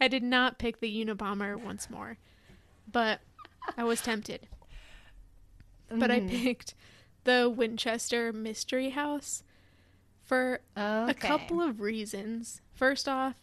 [0.00, 2.18] I did not pick the Unabomber once more,
[2.90, 3.20] but
[3.76, 4.46] I was tempted.
[5.90, 6.74] But I picked
[7.24, 9.42] the Winchester Mystery House
[10.24, 11.10] for okay.
[11.10, 12.60] a couple of reasons.
[12.72, 13.34] First off,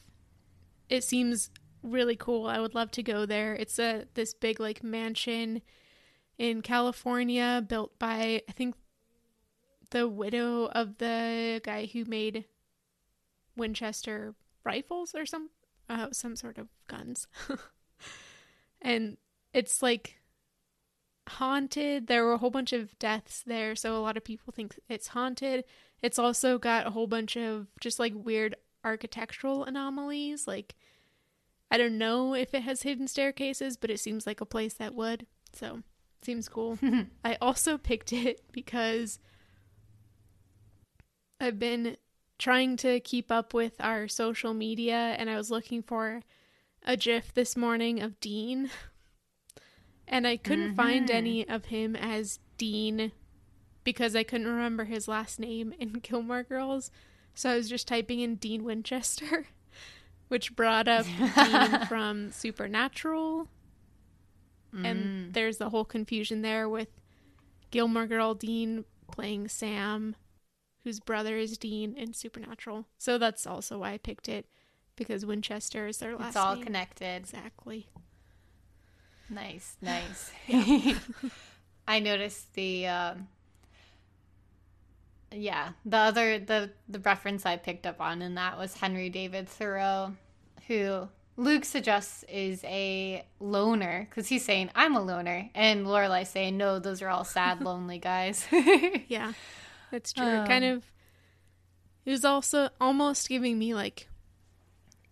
[0.89, 1.49] it seems
[1.83, 2.47] really cool.
[2.47, 3.53] I would love to go there.
[3.53, 5.61] It's a this big like mansion
[6.37, 8.75] in California built by I think
[9.91, 12.45] the widow of the guy who made
[13.55, 15.49] Winchester rifles or some
[15.89, 17.27] uh, some sort of guns.
[18.81, 19.17] and
[19.53, 20.19] it's like
[21.27, 22.07] haunted.
[22.07, 25.09] There were a whole bunch of deaths there, so a lot of people think it's
[25.09, 25.63] haunted.
[26.01, 30.47] It's also got a whole bunch of just like weird architectural anomalies.
[30.47, 30.75] Like,
[31.71, 34.95] I don't know if it has hidden staircases, but it seems like a place that
[34.95, 35.25] would.
[35.53, 35.81] So,
[36.21, 36.77] seems cool.
[37.25, 39.19] I also picked it because
[41.39, 41.97] I've been
[42.37, 46.21] trying to keep up with our social media and I was looking for
[46.83, 48.69] a gif this morning of Dean.
[50.07, 51.17] And I couldn't find mm-hmm.
[51.17, 53.11] any of him as Dean
[53.83, 56.91] because I couldn't remember his last name in Gilmore Girls.
[57.35, 59.47] So I was just typing in Dean Winchester,
[60.29, 63.47] which brought up Dean from Supernatural.
[64.73, 66.89] And there's the whole confusion there with
[67.71, 70.17] Gilmore Girl Dean playing Sam,
[70.83, 72.85] whose brother is Dean in Supernatural.
[72.97, 74.47] So that's also why I picked it
[74.97, 76.65] because Winchester is their last It's all name.
[76.65, 77.15] connected.
[77.21, 77.87] Exactly.
[79.29, 80.31] Nice, nice.
[81.87, 83.27] I noticed the um
[85.35, 89.47] yeah, the other the the reference I picked up on and that was Henry David
[89.49, 90.13] Thoreau,
[90.67, 96.57] who Luke suggests is a loner because he's saying I'm a loner, and Lorelai saying
[96.57, 98.45] no, those are all sad, lonely guys.
[99.07, 99.33] Yeah,
[99.91, 100.25] that's true.
[100.25, 100.91] It kind um, of.
[102.05, 104.07] It was also almost giving me like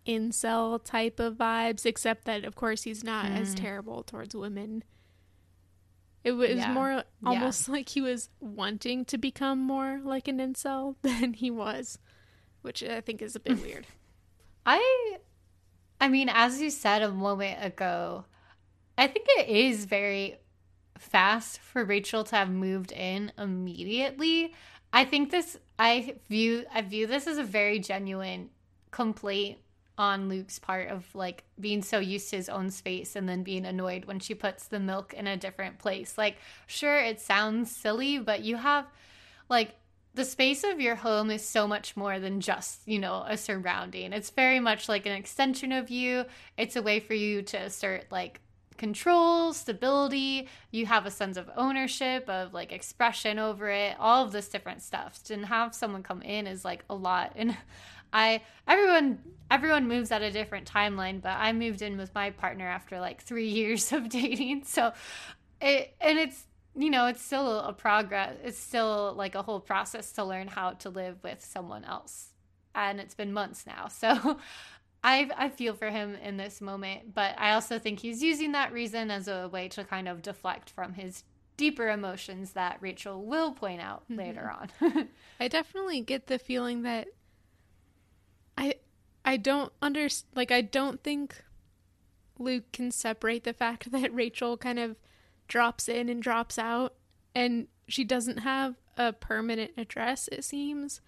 [0.08, 3.60] incel type of vibes, except that of course he's not as mm.
[3.60, 4.84] terrible towards women.
[6.24, 6.72] It was Yeah.
[6.74, 12.00] more almost like he was wanting to become more like an incel than he was,
[12.62, 13.86] which I think is a bit weird.
[14.66, 15.18] I
[16.00, 18.26] I mean, as you said a moment ago,
[18.98, 20.38] I think it is very
[20.98, 24.54] fast for Rachel to have moved in immediately.
[24.92, 28.50] I think this I view I view this as a very genuine
[28.92, 29.58] complaint
[29.98, 33.66] on Luke's part of like being so used to his own space and then being
[33.66, 36.18] annoyed when she puts the milk in a different place.
[36.18, 38.86] Like, sure, it sounds silly, but you have
[39.50, 39.76] like
[40.16, 44.14] the space of your home is so much more than just, you know, a surrounding.
[44.14, 46.26] It's very much like an extension of you.
[46.58, 48.40] It's a way for you to assert like
[48.78, 50.48] control, stability.
[50.72, 54.82] You have a sense of ownership, of like expression over it, all of this different
[54.82, 55.20] stuff.
[55.32, 57.34] And have someone come in is like a lot.
[57.36, 57.58] And
[58.14, 59.20] I everyone
[59.52, 63.22] everyone moves at a different timeline, but I moved in with my partner after like
[63.22, 64.64] 3 years of dating.
[64.66, 64.94] So
[65.60, 66.46] it and it's
[66.76, 68.36] you know, it's still a progress.
[68.44, 72.30] It's still like a whole process to learn how to live with someone else.
[72.74, 73.90] And it's been months now.
[73.90, 74.40] So
[75.04, 78.72] I I feel for him in this moment, but I also think he's using that
[78.72, 81.24] reason as a way to kind of deflect from his
[81.58, 84.18] deeper emotions that Rachel will point out mm-hmm.
[84.18, 85.10] later on.
[85.40, 87.08] I definitely get the feeling that
[88.58, 88.76] I
[89.26, 91.44] I don't under like I don't think
[92.40, 94.96] Luke can separate the fact that Rachel kind of
[95.48, 96.96] drops in and drops out
[97.36, 101.02] and she doesn't have a permanent address it seems.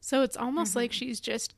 [0.00, 0.80] So it's almost mm-hmm.
[0.80, 1.54] like she's just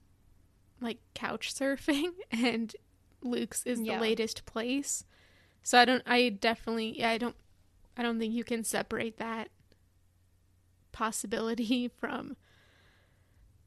[0.80, 2.74] like couch surfing and
[3.22, 3.96] Luke's is yeah.
[3.96, 5.04] the latest place.
[5.62, 7.36] So I don't I definitely yeah, I don't
[7.96, 9.48] I don't think you can separate that
[10.92, 12.36] possibility from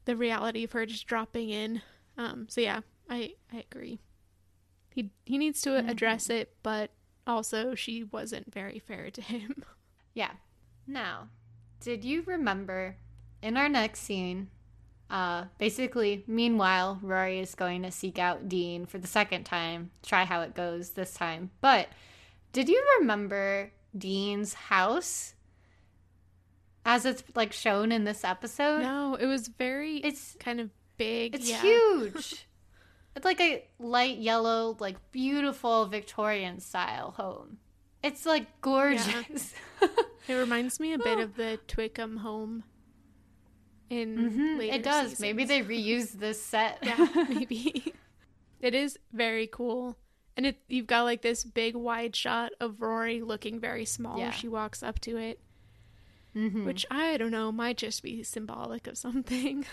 [0.06, 1.82] the reality of her just dropping in.
[2.18, 4.00] Um so yeah, I I agree.
[4.90, 5.90] He he needs to mm-hmm.
[5.90, 6.92] address it, but
[7.26, 9.64] also she wasn't very fair to him.
[10.16, 10.34] Yeah.
[10.86, 11.30] Now,
[11.80, 12.98] did you remember
[13.42, 14.52] in our next scene
[15.14, 20.26] uh, basically, meanwhile, Rory is going to seek out Dean for the second time, try
[20.26, 21.52] how it goes this time.
[21.62, 21.88] But
[22.52, 25.36] did you remember Dean's house
[26.86, 28.82] as it's like shown in this episode?
[28.82, 29.98] No, it was very.
[29.98, 31.36] It's kind of big.
[31.36, 31.62] It's yeah.
[31.62, 32.48] huge.
[33.16, 37.58] it's like a light yellow, like beautiful Victorian style home.
[38.02, 39.54] It's like gorgeous.
[39.82, 39.88] Yeah.
[40.28, 42.64] it reminds me a bit of the Twickenham home
[43.90, 45.20] in mm-hmm, it does seasons.
[45.20, 47.94] maybe they reuse this set yeah maybe
[48.60, 49.98] it is very cool
[50.36, 54.32] and it you've got like this big wide shot of rory looking very small yeah.
[54.32, 55.40] she walks up to it
[56.36, 56.66] mm-hmm.
[56.66, 59.66] which i don't know might just be symbolic of something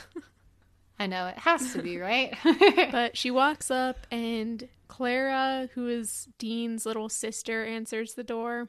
[0.99, 2.37] i know it has to be right
[2.93, 8.69] but she walks up and clara who is dean's little sister answers the door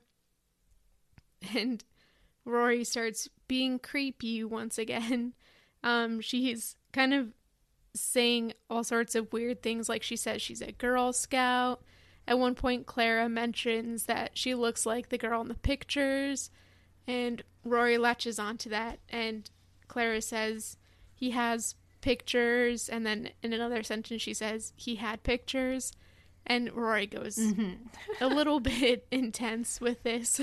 [1.56, 1.84] and
[2.46, 5.34] Rory starts being creepy once again.
[5.84, 7.34] Um, she's kind of
[7.96, 11.82] saying all sorts of weird things, like she says she's a Girl Scout.
[12.28, 16.52] At one point, Clara mentions that she looks like the girl in the pictures,
[17.08, 19.00] and Rory latches onto that.
[19.10, 19.50] And
[19.88, 20.78] Clara says
[21.14, 25.92] he has pictures, and then in another sentence, she says he had pictures.
[26.46, 27.74] And Rory goes mm-hmm.
[28.20, 30.42] a little bit intense with this.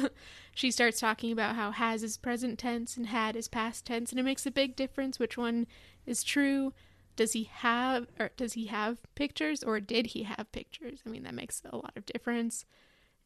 [0.55, 4.21] she starts talking about how has is present tense and had is past tense, and
[4.21, 5.67] it makes a big difference which one
[6.07, 6.73] is true.
[7.17, 11.01] Does he have or does he have pictures or did he have pictures?
[11.05, 12.65] I mean, that makes a lot of difference.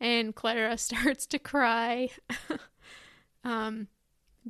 [0.01, 2.09] And Clara starts to cry.
[3.44, 3.88] um,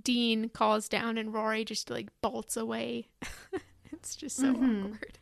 [0.01, 3.09] Dean calls down, and Rory just like bolts away.
[3.93, 4.87] it's just so mm-hmm.
[4.87, 5.19] awkward.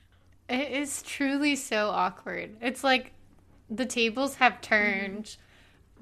[0.49, 2.57] It is truly so awkward.
[2.61, 3.13] It's like
[3.69, 5.25] the tables have turned.
[5.25, 5.45] Mm-hmm.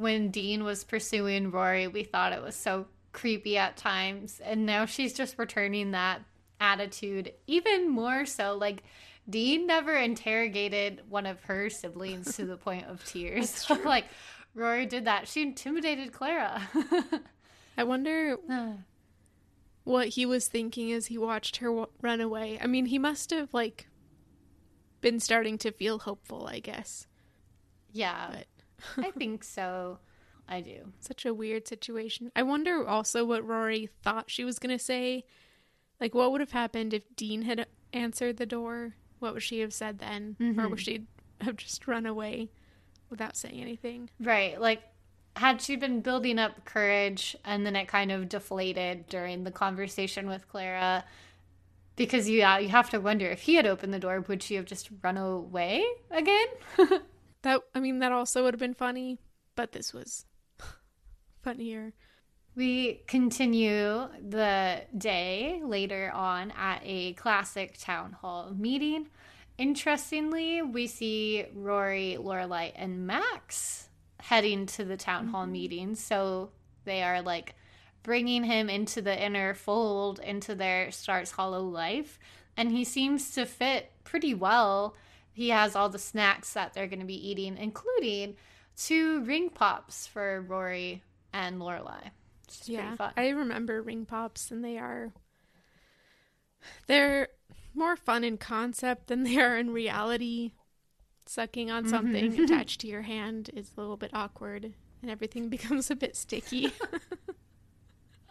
[0.02, 4.40] When Dean was pursuing Rory, we thought it was so creepy at times.
[4.44, 6.22] And now she's just returning that
[6.61, 8.57] attitude even more so.
[8.57, 8.85] Like,
[9.28, 13.68] Dean never interrogated one of her siblings to the point of tears.
[13.85, 14.04] like,
[14.54, 15.28] Rory did that.
[15.28, 16.62] She intimidated Clara.
[17.78, 18.36] I wonder
[19.84, 22.58] what he was thinking as he watched her run away.
[22.60, 23.86] I mean, he must have, like,
[25.00, 27.06] been starting to feel hopeful, I guess.
[27.92, 28.42] Yeah.
[28.98, 30.00] I think so.
[30.48, 30.92] I do.
[30.98, 32.32] Such a weird situation.
[32.34, 35.24] I wonder also what Rory thought she was going to say.
[36.00, 38.96] Like, what would have happened if Dean had answered the door?
[39.20, 40.36] What would she have said then?
[40.40, 40.60] Mm-hmm.
[40.60, 41.06] Or would she
[41.40, 42.50] have just run away
[43.08, 44.10] without saying anything?
[44.18, 44.60] Right.
[44.60, 44.83] Like,
[45.38, 50.28] had she been building up courage and then it kind of deflated during the conversation
[50.28, 51.04] with Clara,
[51.94, 54.56] because you uh, you have to wonder if he had opened the door, would she
[54.56, 56.46] have just run away again?
[57.42, 59.18] that I mean, that also would have been funny,
[59.54, 60.26] but this was
[61.42, 61.92] funnier.
[62.56, 69.06] We continue the day later on at a classic town hall meeting.
[69.56, 73.87] Interestingly, we see Rory, Lorelai, and Max
[74.21, 75.52] heading to the town hall mm-hmm.
[75.52, 75.94] meeting.
[75.94, 76.50] So
[76.85, 77.54] they are like
[78.02, 82.19] bringing him into the inner fold, into their Stars Hollow life.
[82.56, 84.96] and he seems to fit pretty well.
[85.33, 88.35] He has all the snacks that they're going to be eating, including
[88.77, 92.10] two ring pops for Rory and Lorelai.
[92.64, 95.12] Yeah, I remember ring pops, and they are
[96.87, 97.29] they're
[97.75, 100.52] more fun in concept than they are in reality.
[101.29, 102.44] Sucking on something mm-hmm.
[102.44, 104.72] attached to your hand is a little bit awkward,
[105.02, 106.72] and everything becomes a bit sticky.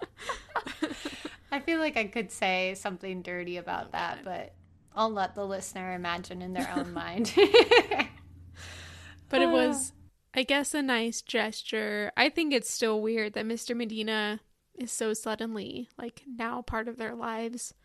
[1.52, 4.56] I feel like I could say something dirty about that, but
[4.96, 7.32] I'll let the listener imagine in their own mind.
[9.30, 9.94] but it was,
[10.34, 12.12] I guess, a nice gesture.
[12.18, 13.76] I think it's still weird that Mr.
[13.76, 14.40] Medina
[14.74, 17.76] is so suddenly, like, now part of their lives.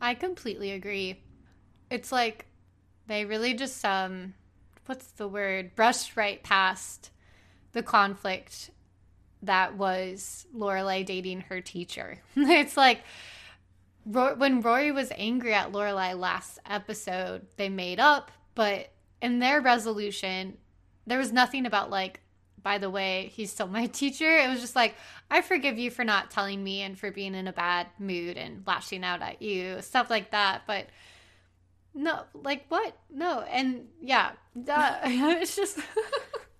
[0.00, 1.24] I completely agree.
[1.90, 2.46] It's like
[3.10, 4.34] they really just, um,
[4.86, 5.74] what's the word?
[5.74, 7.10] Brushed right past
[7.72, 8.70] the conflict
[9.42, 12.18] that was Lorelai dating her teacher.
[12.36, 13.00] it's like
[14.04, 18.90] when Rory was angry at Lorelai last episode, they made up, but
[19.20, 20.56] in their resolution,
[21.06, 22.20] there was nothing about like,
[22.62, 24.38] by the way, he's still my teacher.
[24.38, 24.94] It was just like,
[25.30, 28.62] I forgive you for not telling me and for being in a bad mood and
[28.66, 30.62] lashing out at you, stuff like that.
[30.66, 30.86] But
[31.94, 32.96] no, like what?
[33.12, 35.76] No, and yeah, it's just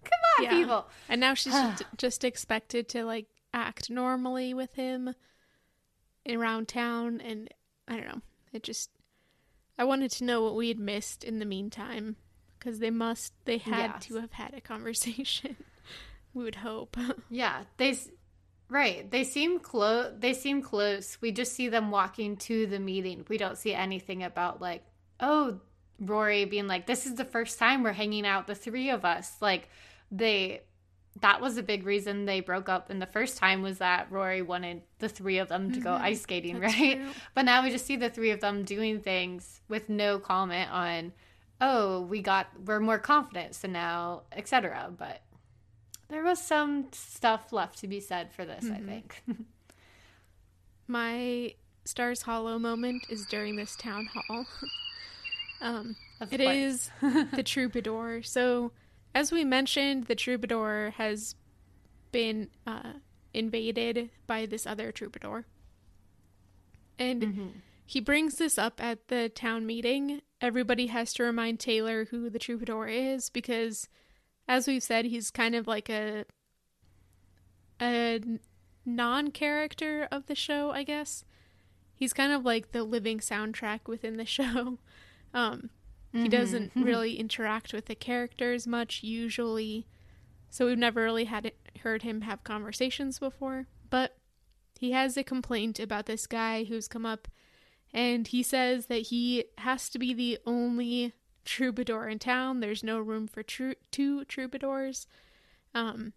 [0.05, 0.51] Come on, yeah.
[0.51, 0.87] people.
[1.09, 1.55] And now she's
[1.97, 5.15] just expected to like act normally with him
[6.29, 7.49] around town, and
[7.89, 8.23] I don't know.
[8.53, 8.91] It just
[9.79, 12.17] I wanted to know what we had missed in the meantime
[12.59, 14.07] because they must they had yes.
[14.07, 15.57] to have had a conversation.
[16.35, 16.97] we would hope.
[17.31, 17.97] yeah, they
[18.71, 19.11] right.
[19.11, 20.13] They seem close.
[20.19, 21.19] They seem close.
[21.21, 23.27] We just see them walking to the meeting.
[23.29, 24.85] We don't see anything about like,
[25.21, 25.61] oh,
[25.99, 29.37] Rory being like, "This is the first time we're hanging out, the three of us."
[29.41, 29.69] Like
[30.11, 30.63] they
[31.21, 34.43] that was a big reason they broke up and the first time was that Rory
[34.43, 35.85] wanted the three of them to mm-hmm.
[35.85, 36.97] go ice skating, That's right?
[36.97, 37.11] True.
[37.35, 41.13] But now we just see the three of them doing things with no comment on
[41.61, 44.91] oh, we got we're more confident so now, etc.
[44.97, 45.21] But
[46.09, 48.75] there was some stuff left to be said for this, mm-hmm.
[48.75, 49.23] I think.
[50.89, 51.55] My
[51.85, 54.47] Stars Hollow moment is during this town hall.
[55.61, 55.97] um,
[56.31, 58.23] it is the troubadour.
[58.23, 58.73] So
[59.15, 61.35] as we mentioned, the troubadour has
[62.13, 62.95] been uh,
[63.35, 65.47] invaded by this other troubadour.
[66.99, 67.47] And mm-hmm.
[67.87, 70.23] he brings this up at the town meeting.
[70.41, 73.89] Everybody has to remind Taylor who the troubadour is because,
[74.47, 76.25] as we've said, he's kind of like a
[77.81, 78.21] a
[78.85, 81.25] non-character of the show, I guess.
[81.95, 84.79] He's kind of like the living soundtrack within the show.
[85.33, 85.71] Um,
[86.15, 86.23] Mm-hmm.
[86.25, 89.87] He doesn't really interact with the characters much usually.
[90.49, 94.17] So we've never really had it, heard him have conversations before, but
[94.79, 97.29] he has a complaint about this guy who's come up
[97.93, 101.13] and he says that he has to be the only
[101.45, 102.61] troubadour in town.
[102.61, 105.07] There's no room for two troubadours.
[105.75, 106.13] Um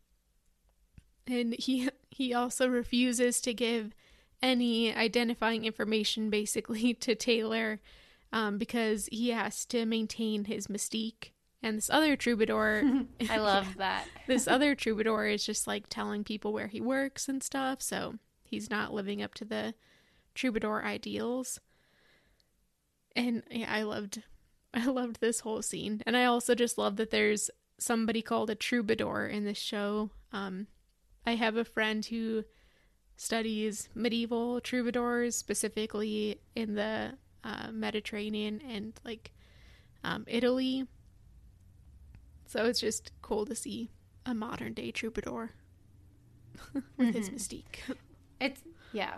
[1.28, 3.94] and he he also refuses to give
[4.42, 7.80] any identifying information basically to Taylor
[8.34, 11.30] um, because he has to maintain his mystique.
[11.62, 12.84] And this other troubadour,
[13.30, 14.08] I love that.
[14.28, 17.82] this other troubadour is just like telling people where he works and stuff.
[17.82, 19.76] So he's not living up to the
[20.34, 21.60] troubadour ideals.
[23.16, 24.24] And yeah, I loved,
[24.74, 26.02] I loved this whole scene.
[26.06, 30.10] And I also just love that there's somebody called a troubadour in this show.
[30.32, 30.68] Um,
[31.26, 32.46] I have a friend who
[33.16, 37.14] studies medieval troubadours, specifically in the
[37.44, 39.32] uh, Mediterranean and like
[40.04, 40.88] um, Italy.
[42.48, 43.90] So it's just cool to see
[44.26, 45.52] a modern day troubadour
[46.74, 47.12] with mm-hmm.
[47.12, 47.80] his mystique.
[48.40, 49.16] It's yeah.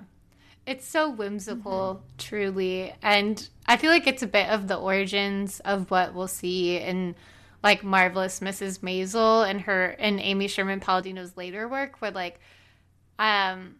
[0.65, 2.17] It's so whimsical, mm-hmm.
[2.17, 2.93] truly.
[3.03, 7.15] And I feel like it's a bit of the origins of what we'll see in
[7.61, 8.79] like Marvelous Mrs.
[8.79, 12.39] Maisel and her and Amy Sherman Palladino's later work where like
[13.17, 13.75] um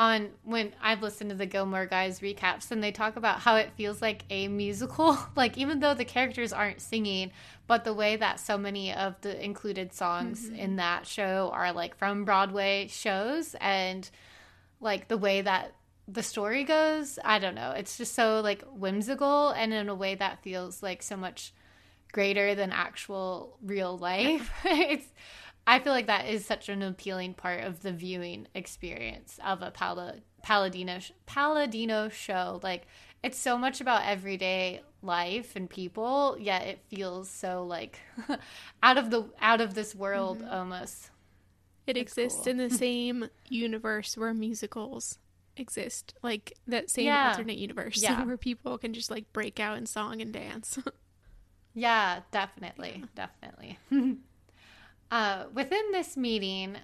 [0.00, 3.70] on when I've listened to the Gilmore Guys recaps and they talk about how it
[3.76, 5.18] feels like a musical.
[5.36, 7.32] like even though the characters aren't singing,
[7.66, 10.56] but the way that so many of the included songs mm-hmm.
[10.56, 14.08] in that show are like from Broadway shows and
[14.80, 15.74] like the way that
[16.08, 17.72] the story goes, I don't know.
[17.72, 21.52] It's just so like whimsical and in a way that feels like so much
[22.10, 24.50] greater than actual real life.
[24.64, 25.08] it's
[25.66, 29.70] I feel like that is such an appealing part of the viewing experience of a
[29.70, 32.60] Pal- Palladino Palladino show.
[32.62, 32.86] Like
[33.22, 38.00] it's so much about everyday life and people, yet it feels so like
[38.82, 40.52] out of the out of this world mm-hmm.
[40.52, 41.10] almost.
[41.86, 42.48] It it's exists cool.
[42.52, 45.18] in the same universe where musicals
[45.56, 47.30] exist, like that same Yeah.
[47.30, 48.24] alternate universe Yeah.
[48.24, 50.78] where people can just like break out in song and dance.
[51.74, 53.04] Yeah, definitely.
[53.14, 53.78] Definitely.
[55.10, 56.76] Uh, within this meeting,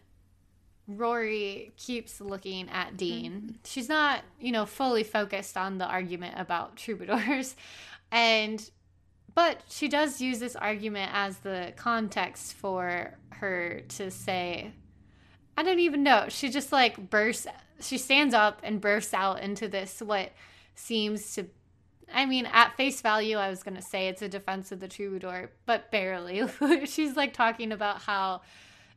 [0.88, 3.58] Rory keeps looking at Dean.
[3.64, 7.56] She's not, you know, fully focused on the argument about troubadours.
[8.12, 8.70] And,
[9.34, 14.70] but she does use this argument as the context for her to say,
[15.58, 16.26] I don't even know.
[16.28, 17.48] She just like bursts,
[17.80, 20.30] she stands up and bursts out into this, what
[20.76, 21.48] seems to
[22.12, 24.88] I mean, at face value, I was going to say it's a defense of the
[24.88, 26.42] troubadour, but barely.
[26.86, 28.42] She's like talking about how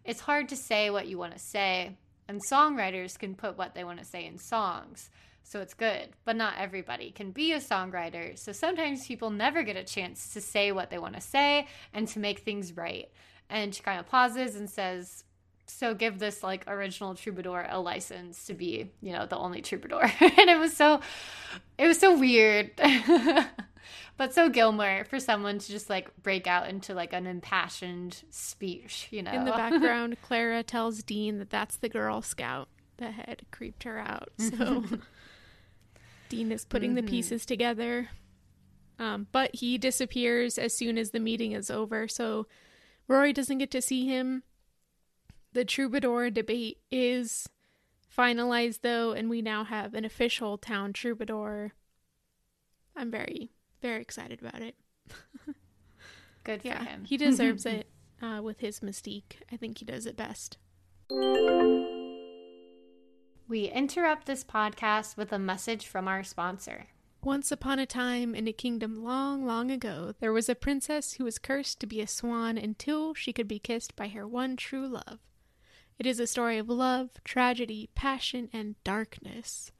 [0.05, 1.97] it's hard to say what you want to say,
[2.27, 5.09] and songwriters can put what they want to say in songs.
[5.43, 8.37] So it's good, but not everybody can be a songwriter.
[8.37, 12.07] So sometimes people never get a chance to say what they want to say and
[12.09, 13.09] to make things right.
[13.49, 15.23] And she kind of pauses and says,
[15.69, 20.01] so give this like original troubadour a license to be you know the only troubadour
[20.19, 20.99] and it was so
[21.77, 22.71] it was so weird
[24.17, 29.07] but so gilmore for someone to just like break out into like an impassioned speech
[29.11, 32.67] you know in the background, Clara tells Dean that that's the Girl Scout
[32.97, 34.29] that had creeped her out.
[34.37, 34.83] So
[36.27, 37.07] Dean is putting the Mhm.
[37.07, 38.09] pieces together.
[38.99, 42.07] Um, but he disappears as soon as the meeting is over.
[42.09, 42.47] So
[43.07, 44.43] Rory doesn't get to see him.
[45.53, 47.49] The troubadour debate is
[48.15, 51.73] finalized, though, and we now have an official town troubadour.
[52.95, 54.75] I'm very, very excited about it.
[56.43, 57.89] good for Yeah, him he deserves it
[58.21, 59.41] uh, with his mystique.
[59.51, 60.57] I think he does it best.
[63.47, 66.85] we interrupt this podcast with a message from our sponsor
[67.23, 71.23] Once upon a time, in a kingdom long, long ago, there was a princess who
[71.23, 74.87] was cursed to be a swan until she could be kissed by her one true
[74.87, 75.19] love.
[75.99, 79.73] It is a story of love, tragedy, passion, and darkness.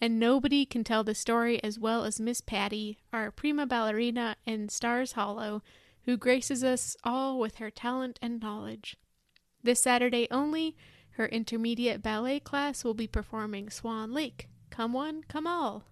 [0.00, 4.70] And nobody can tell the story as well as Miss Patty, our prima ballerina in
[4.70, 5.62] Stars Hollow,
[6.06, 8.96] who graces us all with her talent and knowledge.
[9.62, 10.74] This Saturday only,
[11.12, 14.48] her intermediate ballet class will be performing Swan Lake.
[14.70, 15.84] Come one, come all.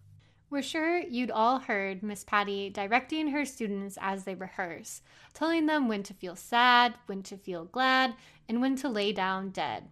[0.50, 5.00] We're sure you'd all heard Miss Patty directing her students as they rehearse,
[5.32, 8.14] telling them when to feel sad, when to feel glad,
[8.50, 9.84] and when to lay down dead.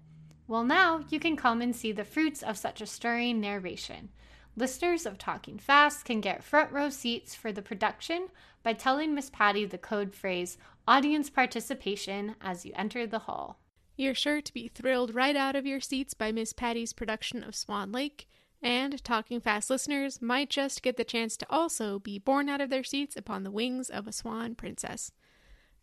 [0.49, 4.09] Well, now you can come and see the fruits of such a stirring narration.
[4.57, 8.27] Listeners of Talking Fast can get front row seats for the production
[8.65, 13.61] by telling Miss Patty the code phrase audience participation as you enter the hall.
[13.97, 17.55] You're sure to be thrilled right out of your seats by Miss Patty's production of
[17.55, 18.29] Swan Lake,
[18.61, 22.71] and Talking Fast listeners might just get the chance to also be born out of
[22.71, 25.13] their seats upon the wings of a swan princess.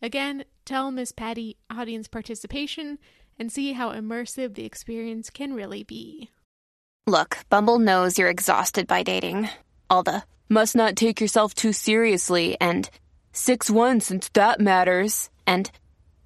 [0.06, 3.00] Again, tell Miss Patty audience participation
[3.40, 6.30] and see how immersive the experience can really be.
[7.08, 9.50] Look, Bumble knows you're exhausted by dating.
[9.90, 12.88] All the must not take yourself too seriously and
[13.32, 15.32] 6 1 since that matters.
[15.48, 15.72] And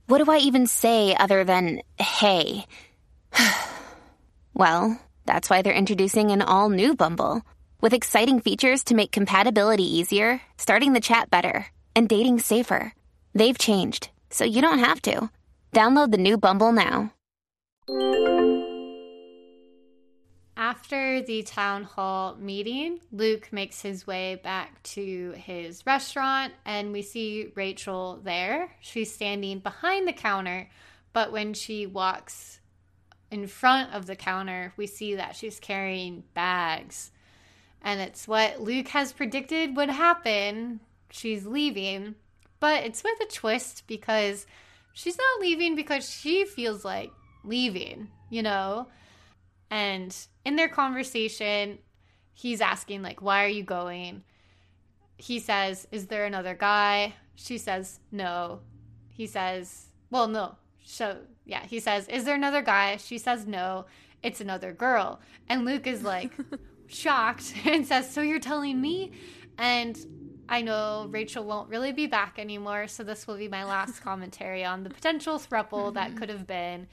[0.07, 2.65] what do I even say other than hey?
[4.53, 7.43] well, that's why they're introducing an all new Bumble
[7.79, 12.91] with exciting features to make compatibility easier, starting the chat better, and dating safer.
[13.39, 15.29] They've changed, so you don't have to.
[15.71, 17.13] Download the new Bumble now.
[20.57, 27.01] After the town hall meeting, Luke makes his way back to his restaurant, and we
[27.01, 28.75] see Rachel there.
[28.81, 30.69] She's standing behind the counter,
[31.13, 32.59] but when she walks
[33.31, 37.11] in front of the counter, we see that she's carrying bags.
[37.81, 40.81] And it's what Luke has predicted would happen.
[41.09, 42.15] She's leaving,
[42.59, 44.45] but it's with a twist because
[44.93, 47.11] she's not leaving because she feels like
[47.43, 48.87] leaving, you know?
[49.71, 51.79] And in their conversation,
[52.33, 54.23] he's asking, like, why are you going?
[55.17, 57.13] He says, Is there another guy?
[57.35, 58.61] She says, No.
[59.09, 60.55] He says, Well, no.
[60.85, 62.97] So, yeah, he says, Is there another guy?
[62.97, 63.85] She says, No.
[64.23, 65.19] It's another girl.
[65.47, 66.31] And Luke is like,
[66.87, 69.11] shocked and says, So you're telling me?
[69.57, 69.97] And
[70.51, 74.65] I know Rachel won't really be back anymore, so this will be my last commentary
[74.65, 76.87] on the potential thruple that could have been.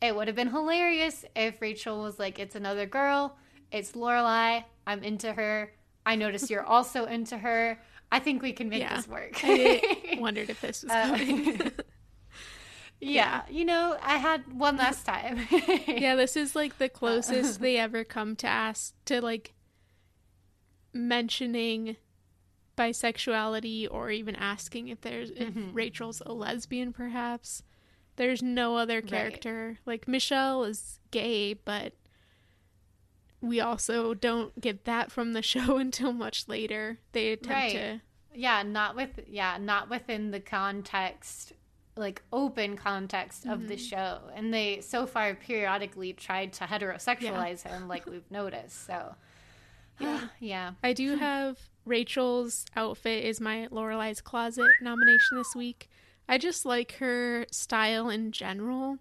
[0.00, 3.36] It would have been hilarious if Rachel was like, "It's another girl.
[3.72, 4.64] It's Lorelai.
[4.86, 5.72] I'm into her.
[6.06, 7.80] I notice you're also into her.
[8.12, 8.96] I think we can make Yeah.
[8.96, 11.72] this work." I wondered if this was Uh, coming.
[13.00, 15.46] yeah, you know, I had one last time.
[15.88, 19.52] yeah, this is like the closest they ever come to ask to like
[20.92, 21.96] mentioning
[22.76, 25.74] bisexuality or even asking if there's if Mhm.
[25.74, 27.62] Rachel's a lesbian perhaps.
[28.16, 29.06] There's no other Right.
[29.08, 29.78] character.
[29.86, 31.94] Like Michelle is gay, but
[33.40, 36.98] we also don't get that from the show until much later.
[37.12, 37.72] They attempt Right.
[37.72, 38.00] to
[38.36, 41.52] Yeah, not with yeah, not within the context
[41.96, 44.22] like open context of the show.
[44.34, 48.84] And they so far periodically tried to heterosexualize him like we've noticed.
[48.84, 49.14] So
[50.00, 50.72] yeah, yeah.
[50.82, 55.88] I do have Rachel's outfit is my Lorelai's closet nomination this week.
[56.28, 58.98] I just like her style in general.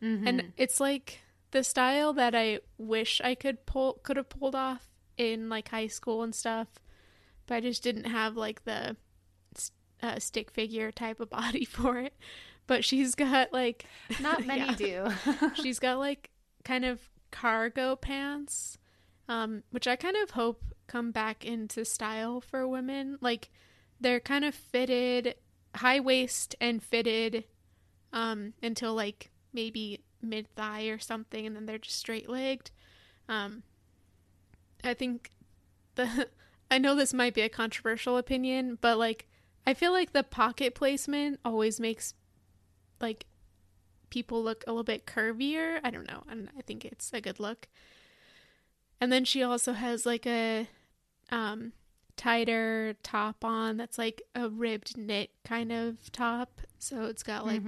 [0.00, 4.86] And it's like the style that I wish I could pull could have pulled off
[5.16, 6.68] in like high school and stuff.
[7.46, 8.96] But I just didn't have like the
[10.02, 12.14] uh, stick figure type of body for it.
[12.68, 13.86] But she's got like
[14.20, 15.08] Not many do.
[15.54, 16.30] she's got like
[16.64, 17.00] kind of
[17.30, 18.78] cargo pants
[19.28, 23.50] um which i kind of hope come back into style for women like
[24.00, 25.34] they're kind of fitted
[25.76, 27.44] high waist and fitted
[28.12, 32.70] um until like maybe mid thigh or something and then they're just straight legged
[33.28, 33.62] um
[34.82, 35.30] i think
[35.94, 36.28] the
[36.70, 39.28] i know this might be a controversial opinion but like
[39.66, 42.14] i feel like the pocket placement always makes
[43.00, 43.26] like
[44.10, 45.80] people look a little bit curvier.
[45.84, 46.22] I don't know.
[46.28, 47.68] And I think it's a good look.
[49.00, 50.68] And then she also has like a
[51.30, 51.72] um
[52.16, 56.60] tighter top on that's like a ribbed knit kind of top.
[56.78, 57.62] So it's got like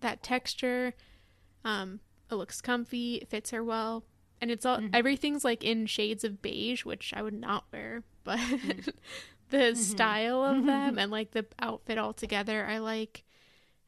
[0.00, 0.94] that texture.
[1.64, 4.04] Um it looks comfy, it fits her well.
[4.40, 8.38] And it's all everything's like in shades of beige, which I would not wear, but
[9.50, 13.24] the style of them and like the outfit altogether I like.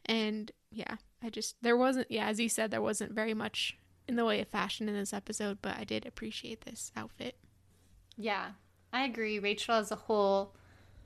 [0.07, 3.77] And yeah, I just there wasn't yeah, as you said, there wasn't very much
[4.09, 7.37] in the way of fashion in this episode, but I did appreciate this outfit.
[8.17, 8.53] Yeah,
[8.93, 9.39] I agree.
[9.39, 10.55] Rachel as a whole,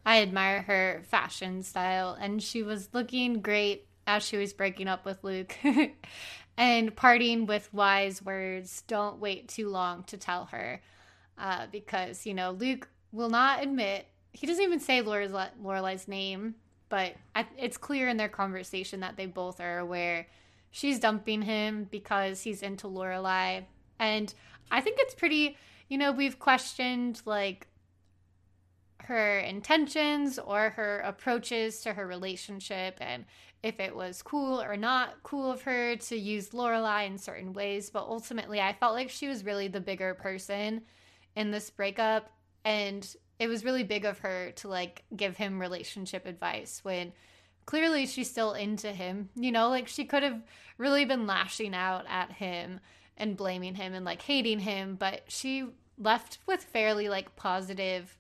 [0.07, 5.05] I admire her fashion style, and she was looking great as she was breaking up
[5.05, 5.57] with Luke
[6.57, 8.83] and parting with wise words.
[8.87, 10.81] Don't wait too long to tell her,
[11.39, 14.07] uh, because you know Luke will not admit.
[14.33, 16.57] He doesn't even say Lorelai, Lorelai's name,
[16.89, 20.27] but I, it's clear in their conversation that they both are aware
[20.75, 23.65] she's dumping him because he's into Lorelai,
[23.99, 24.35] and
[24.71, 25.57] I think it's pretty.
[25.89, 27.69] You know, we've questioned like
[29.05, 33.25] her intentions or her approaches to her relationship and
[33.63, 37.89] if it was cool or not cool of her to use Lorelai in certain ways,
[37.89, 40.83] but ultimately I felt like she was really the bigger person
[41.35, 42.31] in this breakup
[42.65, 47.13] and it was really big of her to like give him relationship advice when
[47.67, 49.31] clearly she's still into him.
[49.35, 50.43] You know, like she could have
[50.77, 52.81] really been lashing out at him
[53.17, 55.67] and blaming him and like hating him, but she
[55.99, 58.19] left with fairly like positive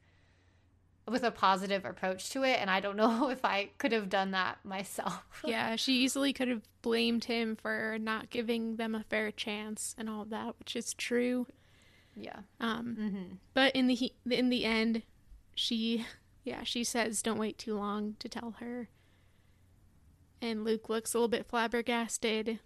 [1.09, 4.31] with a positive approach to it and I don't know if I could have done
[4.33, 5.23] that myself.
[5.45, 10.09] Yeah, she easily could have blamed him for not giving them a fair chance and
[10.09, 11.47] all that, which is true.
[12.17, 12.41] yeah.
[12.61, 13.39] Um, Mhm.
[13.53, 15.03] but in the in the end,
[15.55, 16.05] she
[16.45, 18.89] yeah she says don't wait too long to tell her.
[20.41, 22.59] And Luke looks a little bit flabbergasted,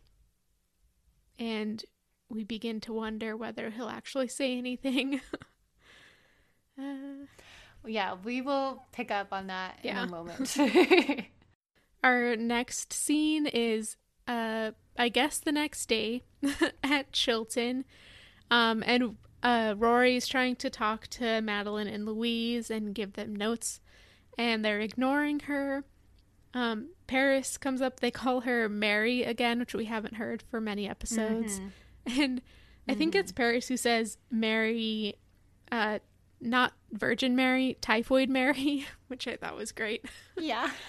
[1.39, 1.85] and
[2.29, 5.21] we begin to wonder whether he'll actually say anything.
[6.79, 7.27] uh,
[7.87, 10.03] Yeah, we will pick up on that Yeah.
[10.03, 10.57] in a moment.
[12.05, 16.23] Our next scene is, uh, I guess the next day
[16.85, 17.85] at Chilton.
[18.51, 23.81] Um, and uh, Rory's trying to talk to Madeline and Louise and give them notes,
[24.37, 25.85] and they're ignoring her.
[26.55, 30.89] Um, Paris comes up, they call her Mary again, which we haven't heard for many
[30.89, 31.61] episodes.
[32.07, 32.41] And
[32.89, 35.17] I think it's Paris who says Mary,
[35.71, 35.99] uh,
[36.41, 40.05] not Virgin Mary, Typhoid Mary, which I thought was great.
[40.37, 40.71] yeah.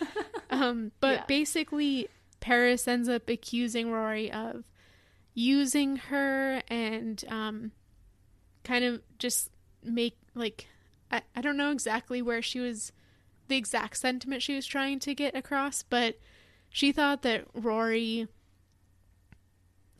[0.51, 1.25] Um, but Yeah.
[1.27, 2.07] basically,
[2.39, 4.63] Paris ends up accusing Rory of
[5.35, 7.71] using her and um,
[8.63, 9.51] kind of just
[9.83, 10.67] make like
[11.11, 12.91] I, I don't know exactly where she was
[13.47, 16.17] the exact sentiment she was trying to get across, but
[16.69, 18.27] she thought that Rory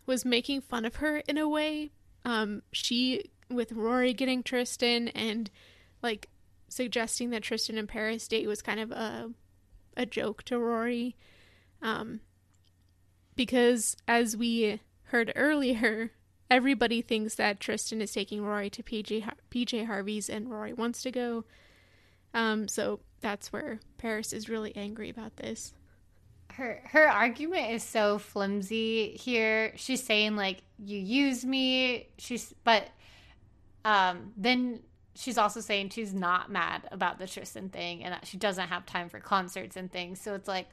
[0.06, 1.92] was making fun of her in a way.
[2.26, 5.50] Um, she with Rory getting Tristan and
[6.02, 6.30] like
[6.68, 9.32] suggesting that Tristan and Paris date was kind of a
[9.98, 11.16] a joke to Rory.
[11.82, 12.22] Um,
[13.36, 16.12] because as we heard earlier,
[16.50, 21.12] everybody thinks that Tristan is taking Rory to PJ PJ Harvey's and Rory wants to
[21.12, 21.46] go.
[22.34, 25.74] Um, so that's where Paris is really angry about this.
[26.54, 29.74] her her argument is so flimsy here.
[29.76, 32.08] She's saying like you use me.
[32.18, 32.88] She's but
[33.86, 34.82] um then
[35.16, 38.86] she's also saying she's not mad about the Tristan thing and that she doesn't have
[38.86, 40.22] time for concerts and things.
[40.22, 40.68] So it's like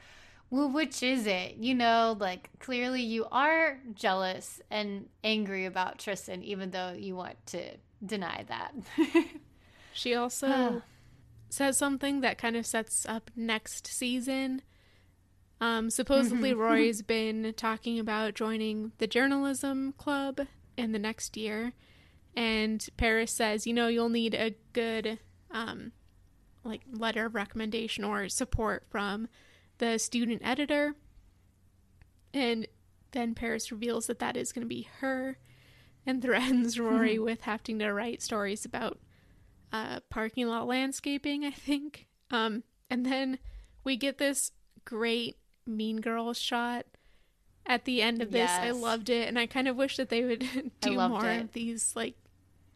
[0.51, 1.57] well which is it?
[1.57, 7.45] You know, like clearly you are jealous and angry about Tristan even though you want
[7.47, 7.63] to
[8.05, 8.75] deny that.
[9.97, 10.83] She also
[11.49, 14.63] says something that kind of sets up next season.
[15.61, 20.43] Um, supposedly, Rory's been talking about joining the journalism club
[20.77, 21.73] in the next year,
[22.37, 25.19] and Paris says, you know, you'll need a good,
[25.51, 25.93] um,
[26.63, 29.29] like letter of recommendation or support from
[29.79, 30.95] the student editor,
[32.35, 32.69] and
[33.13, 35.39] then Paris reveals that that is going to be her,
[36.05, 38.99] and threatens Rory with having to write stories about
[39.73, 42.07] uh, parking lot landscaping, I think.
[42.31, 43.39] Um, and then
[43.85, 44.53] we get this
[44.85, 46.87] great Mean Girls shot
[47.67, 48.51] at the end of this.
[48.51, 51.43] I loved it, and I kind of wish that they would do more it.
[51.43, 52.15] of these like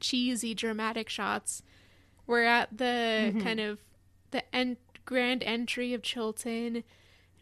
[0.01, 1.63] cheesy, dramatic shots.
[2.27, 3.41] We're at the Mm-hmm.
[3.41, 3.79] kind of
[4.31, 6.85] the en- grand entry of Chilton.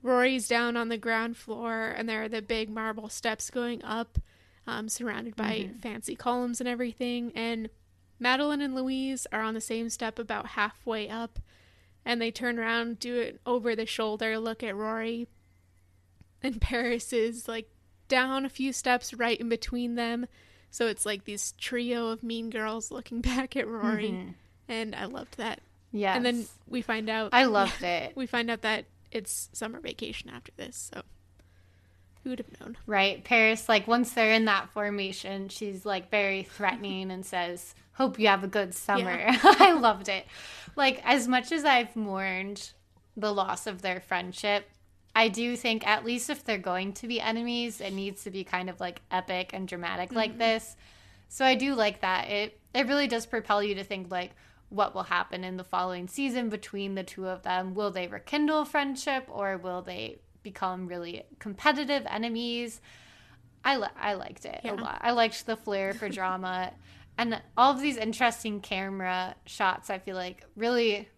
[0.02, 4.18] Rory's down on the ground floor, and there are the big marble steps going up,
[4.66, 5.78] um, surrounded by Mm-hmm.
[5.80, 7.32] fancy columns and everything.
[7.34, 7.68] And
[8.20, 11.38] Madeline and Louise are on the same step about halfway up,
[12.04, 15.28] and they turn around, do it over the shoulder, look at Rory,
[16.42, 17.68] and Paris is like
[18.09, 20.26] down a few steps right in between them.
[20.70, 24.30] So it's like this trio of mean girls looking back at Rory, mm-hmm.
[24.68, 25.60] and I loved that.
[25.92, 26.14] Yeah.
[26.14, 28.12] And then we find out I loved it.
[28.16, 30.90] we find out that it's summer vacation after this.
[30.92, 31.02] So
[32.22, 32.76] who would have known?
[32.86, 33.24] Right.
[33.24, 38.28] Paris, like, once they're in that formation, she's like very threatening and says, Hope you
[38.28, 39.18] have a good summer.
[39.26, 40.26] I loved it.
[40.76, 42.72] Like, as much as I've mourned
[43.16, 44.68] the loss of their friendship,
[45.18, 48.44] I do think, at least if they're going to be enemies, it needs to be
[48.44, 50.38] kind of like epic and dramatic like mm-hmm.
[50.38, 50.76] this.
[51.28, 52.28] So I do like that.
[52.28, 54.30] It it really does propel you to think like
[54.68, 57.74] what will happen in the following season between the two of them.
[57.74, 62.80] Will they rekindle friendship or will they become really competitive enemies?
[63.64, 64.74] I li- I liked it Yeah.
[64.74, 65.00] a lot.
[65.00, 66.72] I liked the flair for drama
[67.18, 71.08] and all of these interesting camera shots I feel like really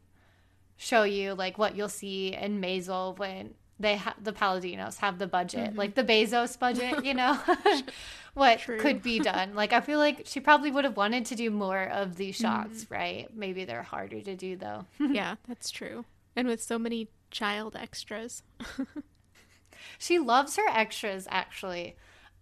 [0.79, 5.27] show you like what you'll see in Maisel when they ha- the Palladinos have the
[5.27, 5.79] budget, mm-hmm.
[5.79, 7.39] like the Bezos budget, you know,
[8.35, 8.79] what True.
[8.79, 9.55] could be done.
[9.55, 12.69] Like I feel like she probably would have wanted to do more of these mm-hmm.
[12.69, 13.29] shots, right?
[13.35, 14.85] Maybe they're harder to do though.
[15.01, 16.05] yeah, that's true.
[16.37, 18.43] And with so many child extras.
[19.99, 21.97] she loves her extras actually.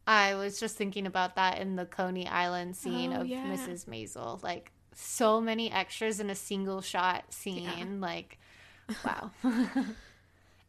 [0.07, 3.45] I was just thinking about that in the Coney Island scene Oh, of yeah.
[3.45, 3.86] Mrs.
[3.86, 4.43] Maisel.
[4.43, 8.01] Like so many extras in a single shot scene.
[8.01, 8.39] Like
[9.05, 9.30] wow.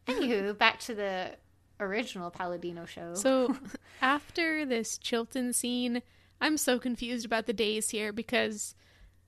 [0.09, 1.35] Anywho, back to the
[1.79, 3.13] original Palladino show.
[3.15, 3.55] So
[4.01, 6.01] after this Chilton scene,
[6.41, 8.75] I'm so confused about the days here because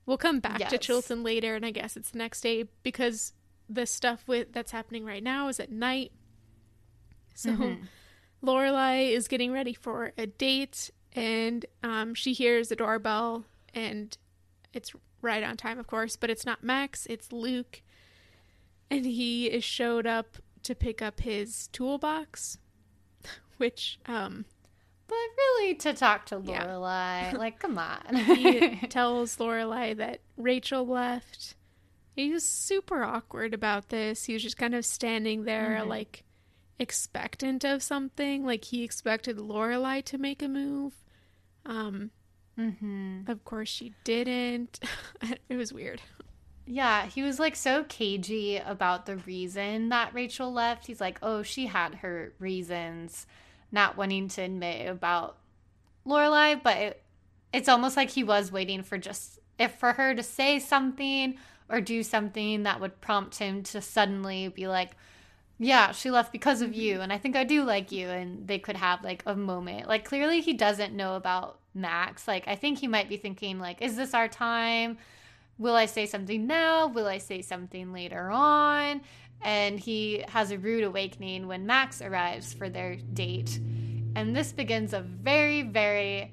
[0.06, 3.34] we'll come back to Chilton later and I guess it's the next day because
[3.70, 6.12] the stuff with that's happening right now is at night.
[7.36, 7.84] So Mm-hmm.
[8.44, 14.18] Lorelai is getting ready for a date and um, she hears the doorbell and
[14.74, 17.82] it's right on time of course, but it's not Max, it's Luke.
[18.90, 22.58] And he is showed up to pick up his toolbox,
[23.58, 24.46] which um
[25.08, 26.66] but really to talk to Yeah.
[26.66, 28.16] Lorelai, like come on.
[28.16, 31.56] he tells Lorelai that Rachel left.
[32.16, 34.26] He was super awkward about this.
[34.26, 36.24] He was just kind of standing there, like
[36.80, 38.46] expectant of something.
[38.46, 40.94] Like he expected Lorelai to make a move.
[41.66, 42.12] Um,
[42.60, 43.30] mm-hmm.
[43.30, 44.80] of course she didn't.
[45.50, 46.02] it was weird.
[46.66, 50.88] Yeah, he was like so cagey about the reason that Rachel left.
[50.88, 53.26] He's like, oh, she had her reasons,
[53.72, 55.38] not wanting to admit about
[56.06, 57.04] Lorelai, but it,
[57.52, 61.36] it's almost like he was waiting for just if for her to say something
[61.70, 64.92] or do something that would prompt him to suddenly be like,
[65.60, 68.58] yeah, she left because of you, and I think I do like you, and they
[68.58, 69.88] could have like a moment.
[69.88, 72.28] Like clearly he doesn't know about Max.
[72.28, 74.98] Like I think he might be thinking like, is this our time?
[75.58, 76.88] Will I say something now?
[76.88, 79.02] Will I say something later on?
[79.44, 83.60] And he has a rude awakening when Max arrives for their date.
[84.16, 86.32] And this begins a very, very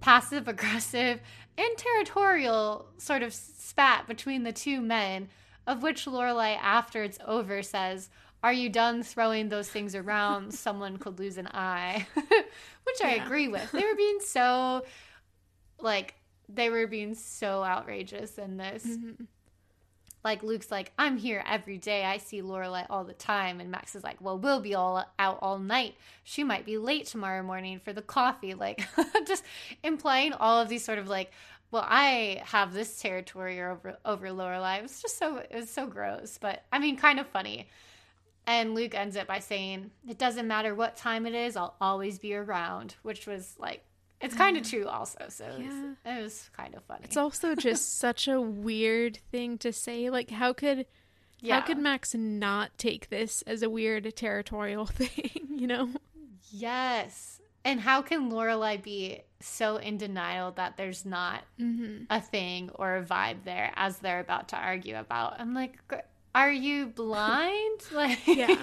[0.00, 1.20] passive aggressive
[1.58, 5.28] and territorial sort of spat between the two men,
[5.66, 8.08] of which Lorelai, after it's over, says,
[8.42, 10.52] Are you done throwing those things around?
[10.66, 12.06] Someone could lose an eye.
[12.14, 13.24] which I Yeah.
[13.24, 13.70] agree with.
[13.72, 14.84] They were being so
[15.78, 16.14] like
[16.54, 18.86] they were being so outrageous in this.
[18.86, 19.24] Mm-hmm.
[20.22, 22.04] Like Luke's like, I'm here every day.
[22.04, 25.38] I see Lorelai all the time, and Max is like, Well, we'll be all out
[25.40, 25.94] all night.
[26.24, 28.54] She might be late tomorrow morning for the coffee.
[28.54, 28.86] Like,
[29.26, 29.44] just
[29.82, 31.32] implying all of these sort of like,
[31.70, 34.78] well, I have this territory over over Lorelai.
[34.78, 37.68] It was just so it was so gross, but I mean, kind of funny.
[38.46, 41.56] And Luke ends it by saying, "It doesn't matter what time it is.
[41.56, 43.84] I'll always be around," which was like
[44.20, 45.18] it's kind of true also.
[45.28, 46.18] So it, was, Yeah.
[46.18, 47.02] it was kind of funny.
[47.04, 50.10] It's also just such a weird thing to say.
[50.10, 50.86] Like, how could
[51.40, 51.60] yeah.
[51.60, 55.46] how could Max not take this as a weird territorial thing?
[55.50, 55.90] You know?
[56.52, 57.40] yes.
[57.64, 62.04] And how can Lorelai be so in denial that there's not Mm-hmm.
[62.08, 65.38] a thing or a vibe there as they're about to argue about?
[65.40, 65.78] I'm like,
[66.34, 67.80] are you blind?
[67.92, 68.54] Like, Yeah.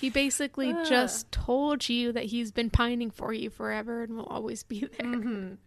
[0.00, 0.84] He basically Ugh.
[0.86, 5.06] just told you that he's been pining for you forever and will always be there.
[5.06, 5.56] Mhm.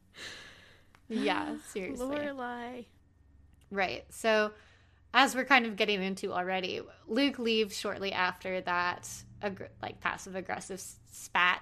[1.10, 2.06] Yeah, seriously.
[2.06, 2.86] Lorelai.
[3.72, 4.04] Right.
[4.10, 4.52] So,
[5.14, 9.10] as we're kind of getting into already, Luke leaves shortly after that,
[9.42, 11.62] aggr- like passive aggressive spat,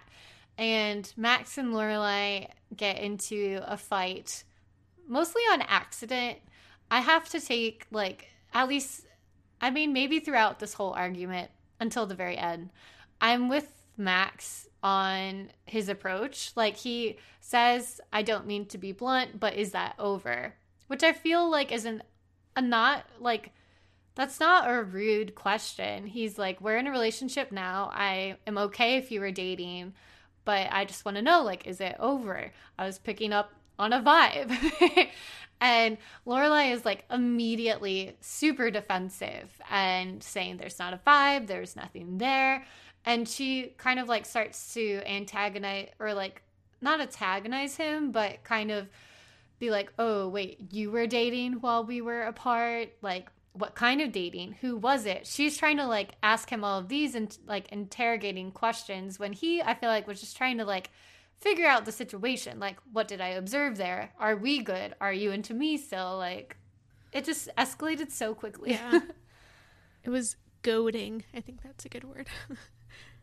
[0.57, 4.43] and Max and Lorelai get into a fight,
[5.07, 6.39] mostly on accident.
[6.89, 9.05] I have to take like at least,
[9.61, 12.69] I mean, maybe throughout this whole argument until the very end,
[13.21, 16.51] I'm with Max on his approach.
[16.55, 20.55] Like he says, "I don't mean to be blunt, but is that over?"
[20.87, 22.03] Which I feel like is an
[22.55, 23.51] a not like
[24.15, 26.07] that's not a rude question.
[26.07, 27.89] He's like, "We're in a relationship now.
[27.93, 29.93] I am okay if you were dating,
[30.45, 33.93] but I just want to know like is it over?" I was picking up on
[33.93, 35.09] a vibe.
[35.61, 42.17] and Lorelai is like immediately super defensive and saying there's not a vibe, there's nothing
[42.17, 42.65] there.
[43.05, 46.41] And she kind of like starts to antagonize or like
[46.81, 48.89] not antagonize him, but kind of
[49.59, 52.89] be like, oh, wait, you were dating while we were apart?
[53.01, 54.57] Like, what kind of dating?
[54.61, 55.25] Who was it?
[55.25, 59.61] She's trying to like ask him all of these and like interrogating questions when he,
[59.61, 60.89] I feel like, was just trying to like
[61.39, 62.59] figure out the situation.
[62.59, 64.11] Like, what did I observe there?
[64.19, 64.95] Are we good?
[65.01, 66.17] Are you into me still?
[66.17, 66.57] Like,
[67.11, 68.71] it just escalated so quickly.
[68.71, 68.99] Yeah.
[70.03, 71.23] it was goading.
[71.33, 72.27] I think that's a good word.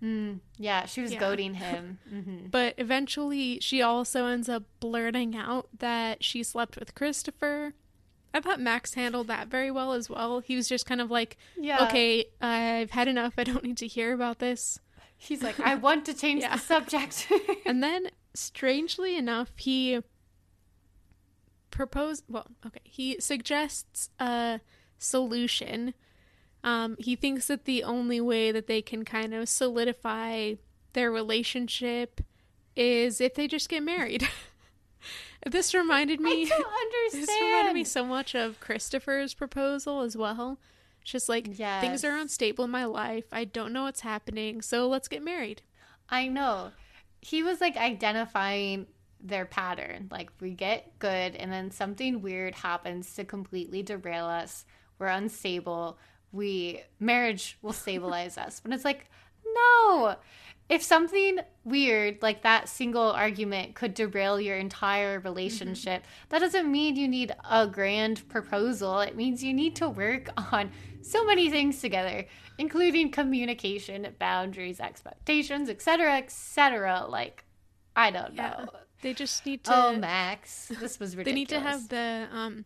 [0.02, 1.20] Mm, yeah, she was Yeah.
[1.20, 2.00] goading him.
[2.10, 7.74] hmm But eventually, she also ends up blurting out that she slept with Christopher.
[8.34, 10.40] I thought Max handled that very well as well.
[10.40, 11.84] He was just kind of like, Yeah.
[11.86, 13.34] okay, I've had enough.
[13.38, 14.80] I don't need to hear about this.
[15.24, 16.56] He's like, I want to change Yeah.
[16.56, 17.28] the subject.
[17.66, 20.00] And then, strangely enough, he
[21.70, 24.60] proposed, well, okay, he suggests a
[24.98, 25.94] solution.
[26.64, 30.54] Um, he thinks that the only way that they can kind of solidify
[30.92, 32.20] their relationship
[32.76, 34.28] is if they just get married.
[35.50, 36.44] this reminded me.
[36.46, 37.28] I don't understand.
[37.28, 40.58] This reminded me so much of Christopher's proposal as well.
[41.02, 43.24] It's just like things are unstable in my life.
[43.32, 45.62] I don't know what's happening, so let's get married.
[46.08, 46.70] I know.
[47.20, 48.86] He was like identifying
[49.22, 50.08] their pattern.
[50.10, 54.64] Like we get good and then something weird happens to completely derail us.
[54.98, 55.98] We're unstable.
[56.32, 58.60] We marriage will stabilize us.
[58.60, 59.06] But it's like,
[59.54, 60.16] no.
[60.68, 66.26] If something weird like that single argument could derail your entire relationship, mm-hmm.
[66.30, 69.00] that doesn't mean you need a grand proposal.
[69.00, 70.70] It means you need to work on
[71.02, 72.26] so many things together,
[72.58, 77.06] including communication, boundaries, expectations, etc., etc.
[77.08, 77.44] Like,
[77.94, 78.50] I don't Yeah.
[78.64, 78.68] know.
[79.02, 79.72] They just need to.
[79.74, 81.24] Oh, Max, this was ridiculous.
[81.24, 82.64] They need to have the um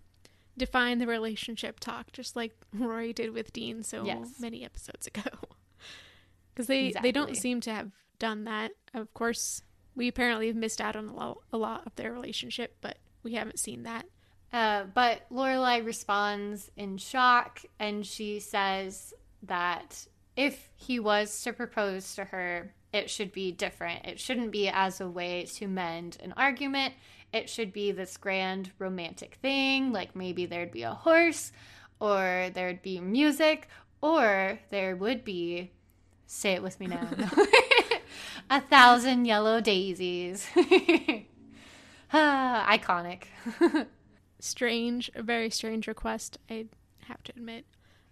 [0.59, 4.39] define the relationship talk, just like Rory did with Dean so Yes.
[4.41, 5.23] many episodes ago.
[6.55, 8.73] Because they they don't seem to have done that.
[8.95, 9.63] Of course,
[9.95, 13.35] we apparently have missed out on a lot, a lot of their relationship, but we
[13.35, 14.07] haven't seen that.
[14.57, 22.15] Uh, but Lorelai responds in shock, and she says that if he was to propose
[22.15, 24.07] to her, it should be different.
[24.07, 26.95] It shouldn't be as a way to mend an argument.
[27.35, 31.53] It should be this grand romantic thing, like maybe there'd be a horse,
[32.01, 33.69] or there'd be music,
[34.01, 35.71] or there would be,
[36.27, 37.07] say it with me now,
[38.51, 40.49] a thousand yellow daisies.
[42.15, 43.25] ah, iconic.
[44.39, 46.39] Strange, a very strange request.
[46.51, 46.67] I
[47.09, 47.65] have to admit.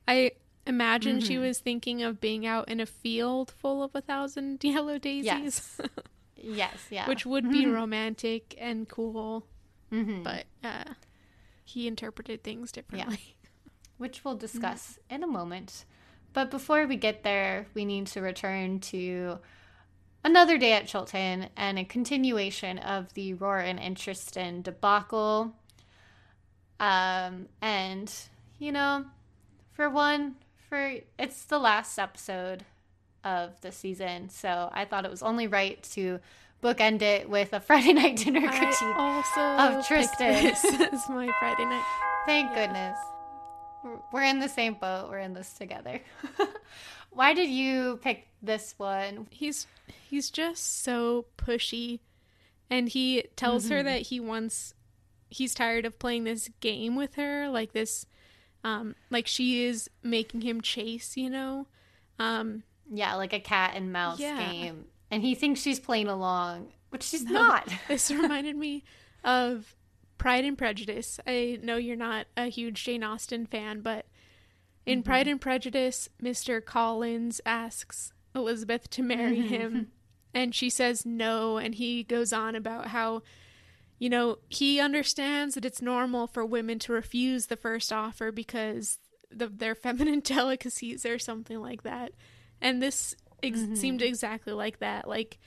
[0.09, 0.33] I
[0.67, 1.43] imagine she Mm-hmm.
[1.43, 5.81] was thinking of being out in a field full of a thousand yellow daisies, Yes.
[6.37, 7.07] yes, yeah.
[7.09, 9.47] which would be romantic and cool.
[9.93, 10.25] Mhm.
[10.25, 10.85] but uh,
[11.65, 13.37] he interpreted things differently.
[13.99, 15.85] which we'll discuss in a moment.
[16.33, 19.39] But before we get there, we need to return to
[20.25, 25.55] another day at Chilton and a continuation of the Roar and interest Intereston debacle.
[26.81, 28.13] Um, and
[28.59, 29.05] you know,
[29.73, 30.37] for one,
[30.69, 32.65] for it's the last episode
[33.23, 36.21] of the season, so I thought it was only right to
[36.63, 38.83] bookend it with a Friday night dinner critique.
[39.37, 40.45] Of Tristan.
[40.45, 41.85] this as my Friday night.
[42.27, 42.99] Thank goodness.
[43.85, 45.09] We're- We're in the same boat.
[45.11, 46.01] We're in this together.
[47.11, 49.27] Why did you pick this one?
[49.31, 49.67] He's
[50.09, 52.01] he's just so pushy
[52.71, 53.75] And he tells mm-hmm.
[53.75, 54.75] her that he wants
[55.35, 58.07] he's tired of playing this game with her, like this
[58.63, 61.67] um like she is making him chase, you know.
[62.19, 64.51] Um yeah, like a cat and mouse yeah.
[64.51, 64.87] game.
[65.11, 67.69] And he thinks she's playing along, which she's no, not.
[67.89, 68.85] this reminded me
[69.23, 69.75] of
[70.19, 71.21] Pride and Prejudice.
[71.27, 74.07] I know you're not a huge Jane Austen fan, but
[74.87, 75.07] in mm-hmm.
[75.07, 76.65] Pride and Prejudice, Mr.
[76.65, 79.49] Collins asks Elizabeth to marry mm-hmm.
[79.49, 79.93] him,
[80.35, 83.23] and she says no, and he goes on about how,
[84.05, 88.99] you know, he understands that it's normal for women to refuse the first offer because
[89.41, 92.13] of their feminine delicacies or something like that.
[92.61, 93.77] And this ex- mm-hmm.
[93.77, 95.09] seemed exactly like that.
[95.09, 95.39] Like,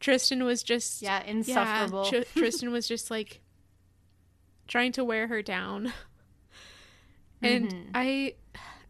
[0.00, 1.02] Tristan was just.
[1.02, 2.08] Yeah, insufferable.
[2.10, 3.42] Yeah, Tr- Tristan was just like
[4.66, 5.92] trying to wear her down.
[7.40, 7.90] And mm-hmm.
[7.94, 8.34] I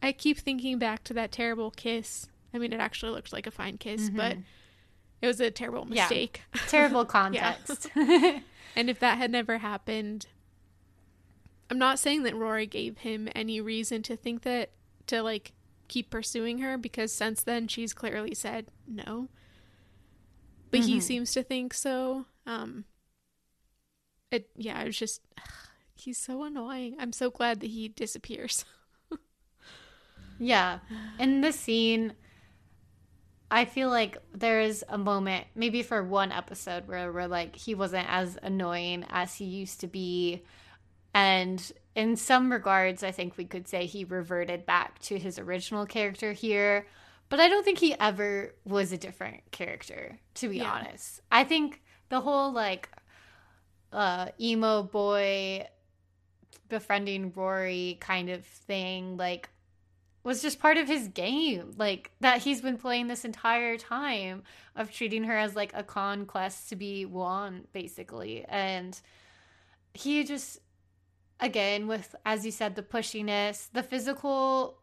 [0.03, 2.29] I keep thinking back to that terrible kiss.
[2.55, 4.17] I mean, it actually looked like a fine kiss, mm-hmm.
[4.17, 4.39] but
[5.21, 6.41] it was a terrible mistake.
[6.55, 6.61] Yeah.
[6.69, 7.89] Terrible context.
[8.79, 10.27] And if that had never happened,
[11.69, 14.71] I'm not saying that Rory gave him any reason to think that,
[15.09, 15.51] to like
[15.89, 19.31] keep pursuing her, because since then she's clearly said no.
[20.71, 20.91] But mm-hmm.
[20.91, 22.27] he seems to think so.
[22.47, 22.85] Um,
[24.31, 25.45] it, yeah, it was just, ugh,
[25.97, 26.95] he's so annoying.
[27.01, 28.65] I'm so glad that he disappears.
[30.39, 30.79] Yeah.
[31.19, 32.13] In the scene,
[33.51, 38.07] I feel like there's a moment, maybe for one episode, where we're like, he wasn't
[38.11, 40.43] as annoying as he used to be.
[41.15, 45.87] And in some regards, I think we could say he reverted back to his original
[45.87, 46.87] character here.
[47.31, 50.71] But I don't think he ever was a different character, to be yeah.
[50.71, 51.21] honest.
[51.33, 52.89] I think the whole like
[53.93, 55.67] uh, emo boy
[56.69, 59.49] befriending Rory kind of thing, like
[60.25, 64.43] was just part of his game like that he's been playing this entire time
[64.77, 68.45] of treating her as like a conquest to be won basically.
[68.49, 68.99] And
[69.95, 70.59] he just
[71.41, 74.79] again with as you said the pushiness the physical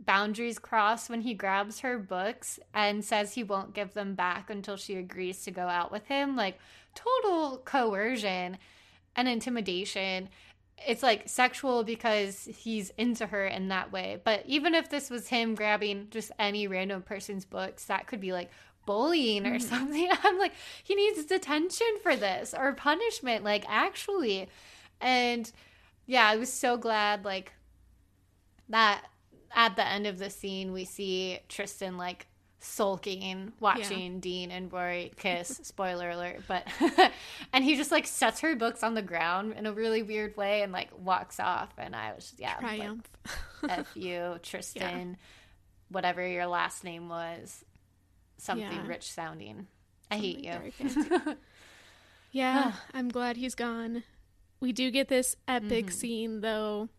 [0.00, 4.76] boundaries cross when he grabs her books and says he won't give them back until
[4.76, 6.58] she agrees to go out with him like
[6.94, 8.56] total coercion
[9.16, 10.28] and intimidation
[10.86, 14.20] it's like sexual because he's into her in that way.
[14.22, 18.32] But even if this was him grabbing just any random person's books, that could be
[18.32, 18.50] like
[18.86, 19.62] bullying or mm.
[19.62, 20.08] something.
[20.22, 20.52] I'm like,
[20.82, 24.48] he needs detention for this or punishment, like actually.
[25.00, 25.50] And
[26.06, 27.52] yeah, I was so glad like
[28.68, 29.04] that
[29.54, 32.26] at the end of the scene we see Tristan like
[32.60, 34.20] sulking watching yeah.
[34.20, 35.48] Dean and Rory kiss.
[35.62, 36.66] spoiler alert, but
[37.52, 40.62] and he just like sets her books on the ground in a really weird way
[40.62, 41.70] and like walks off.
[41.78, 43.08] And I was yeah, triumph.
[43.62, 45.16] Like, F you, Tristan, yeah.
[45.88, 47.64] whatever your last name was,
[48.36, 48.86] something yeah.
[48.86, 49.66] rich sounding.
[50.10, 51.36] I something hate you.
[52.32, 54.04] yeah, I'm glad he's gone.
[54.60, 55.94] We do get this epic mm-hmm.
[55.94, 56.90] scene though.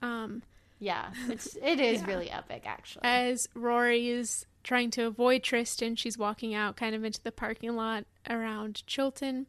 [0.00, 0.42] Um,
[0.78, 3.02] yeah, it's it is really epic actually.
[3.04, 5.96] As Rory is trying to avoid Tristan.
[5.96, 9.46] She's walking out kind of into the parking lot around Chilton.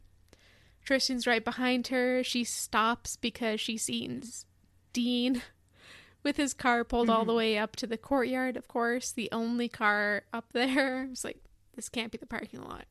[0.81, 2.23] Tristan's right behind her.
[2.23, 4.45] She stops because she sees
[4.93, 5.41] Dean
[6.23, 7.17] with his car pulled mm-hmm.
[7.17, 11.03] all the way up to the courtyard, of course, the only car up there.
[11.11, 11.43] It's like,
[11.75, 12.85] this can't be the parking lot.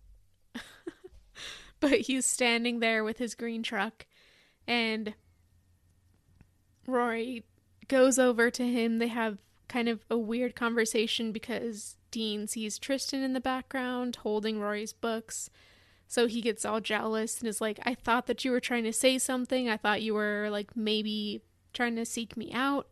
[1.81, 4.05] but he's standing there with his green truck,
[4.66, 5.14] and
[6.87, 7.45] Rory
[7.89, 8.99] goes over to him.
[8.99, 9.39] They have
[9.69, 15.51] kind of a weird conversation because Dean sees Tristan in the background holding Rory's books.
[16.07, 18.93] So he gets all jealous and is like, I thought that you were trying to
[18.93, 19.69] say something.
[19.69, 21.43] I thought you were like maybe
[21.75, 22.89] trying to seek me out.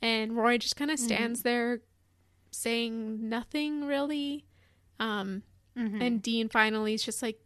[0.00, 1.06] And Rory just kind of mm-hmm.
[1.06, 1.48] stands mm-hmm.
[1.48, 1.80] there
[2.52, 4.44] saying nothing really.
[5.00, 5.42] Um,
[5.76, 6.00] mm-hmm.
[6.00, 7.40] and Dean finally is just like,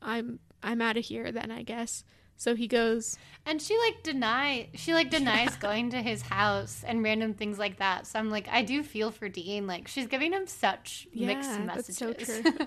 [0.00, 2.04] I'm I'm out of here then I guess.
[2.36, 3.16] So he goes
[3.46, 5.60] and she like deny she like denies yeah.
[5.60, 8.06] going to his house and random things like that.
[8.06, 11.60] So I'm like I do feel for Dean like she's giving him such yeah, mixed
[11.60, 11.96] messages.
[11.96, 12.66] So true.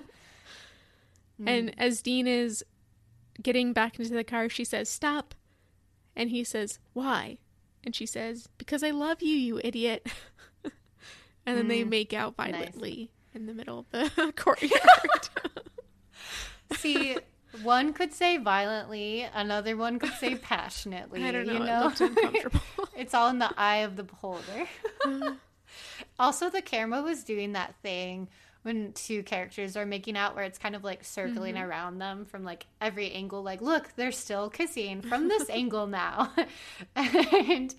[1.46, 2.64] and as Dean is
[3.42, 5.34] getting back into the car, she says, "Stop."
[6.16, 7.38] And he says, "Why?"
[7.84, 10.06] And she says, "Because I love you, you idiot."
[10.64, 13.40] and then mm, they make out violently nice.
[13.40, 15.28] in the middle of the courtyard.
[16.76, 17.16] See,
[17.62, 21.22] one could say violently, another one could say passionately.
[21.22, 21.52] I don't know.
[21.54, 21.88] You know?
[21.88, 22.60] It uncomfortable.
[22.96, 24.68] it's all in the eye of the beholder.
[26.18, 28.28] also, the camera was doing that thing
[28.62, 31.70] when two characters are making out where it's kind of like circling mm-hmm.
[31.70, 36.30] around them from like every angle like look they're still kissing from this angle now
[36.96, 37.74] and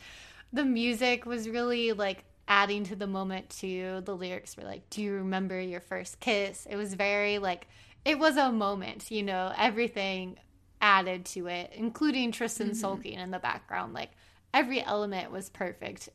[0.53, 5.01] the music was really like adding to the moment too the lyrics were like do
[5.01, 7.67] you remember your first kiss it was very like
[8.05, 10.37] it was a moment, you know, everything
[10.81, 13.93] added to it, including Tristan sulking in the background.
[13.93, 14.11] Like
[14.53, 16.09] every element was perfect.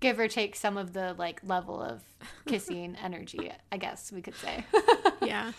[0.00, 2.02] Give or take some of the like level of
[2.46, 4.64] kissing energy, I guess we could say.
[5.22, 5.52] Yeah.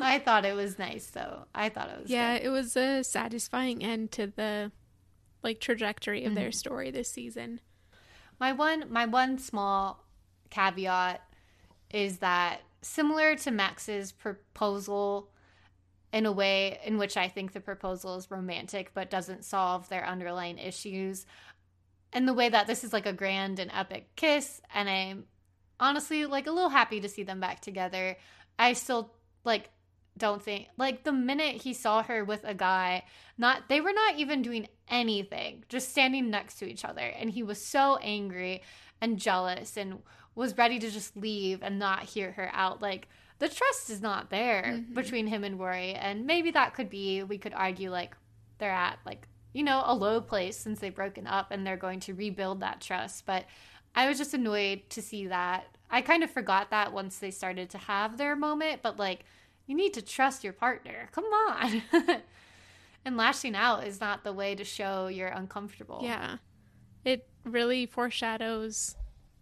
[0.00, 1.44] I thought it was nice though.
[1.54, 2.44] I thought it was Yeah, good.
[2.46, 4.70] it was a satisfying end to the
[5.42, 6.34] like trajectory of Mm-hmm.
[6.34, 7.60] their story this season.
[8.38, 10.04] My one my one small
[10.50, 11.22] caveat
[11.90, 15.30] is that similar to Max's proposal
[16.12, 20.06] in a way in which I think the proposal is romantic but doesn't solve their
[20.06, 21.26] underlying issues.
[22.12, 25.24] And the way that this is like a grand and epic kiss and I'm
[25.78, 28.16] honestly like a little happy to see them back together.
[28.58, 29.12] I still
[29.44, 29.70] like
[30.16, 33.04] don't think like the minute he saw her with a guy
[33.36, 37.42] not they were not even doing anything just standing next to each other and he
[37.42, 38.60] was so angry
[39.00, 40.00] and jealous and
[40.38, 43.08] was ready to just leave and not hear her out like
[43.38, 44.94] the trust is not there mm-hmm.
[44.94, 48.16] between him and Rory and maybe that could be we could argue like
[48.58, 52.00] they're at like you know a low place since they've broken up and they're going
[52.00, 53.44] to rebuild that trust but
[53.94, 55.66] I was just annoyed to see that.
[55.90, 59.24] I kind of forgot that once they started to have their moment, but like,
[59.66, 61.08] you need to trust your partner.
[61.12, 61.82] Come on.
[63.04, 66.00] and lashing out is not the way to show you're uncomfortable.
[66.02, 66.36] Yeah.
[67.04, 68.94] It really foreshadows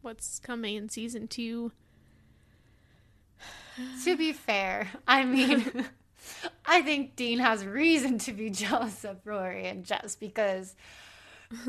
[0.06, 1.72] what's coming in season two.
[4.04, 5.84] To be fair, I mean,
[6.66, 10.74] I think Dean has reason to be jealous of Rory and Jess because,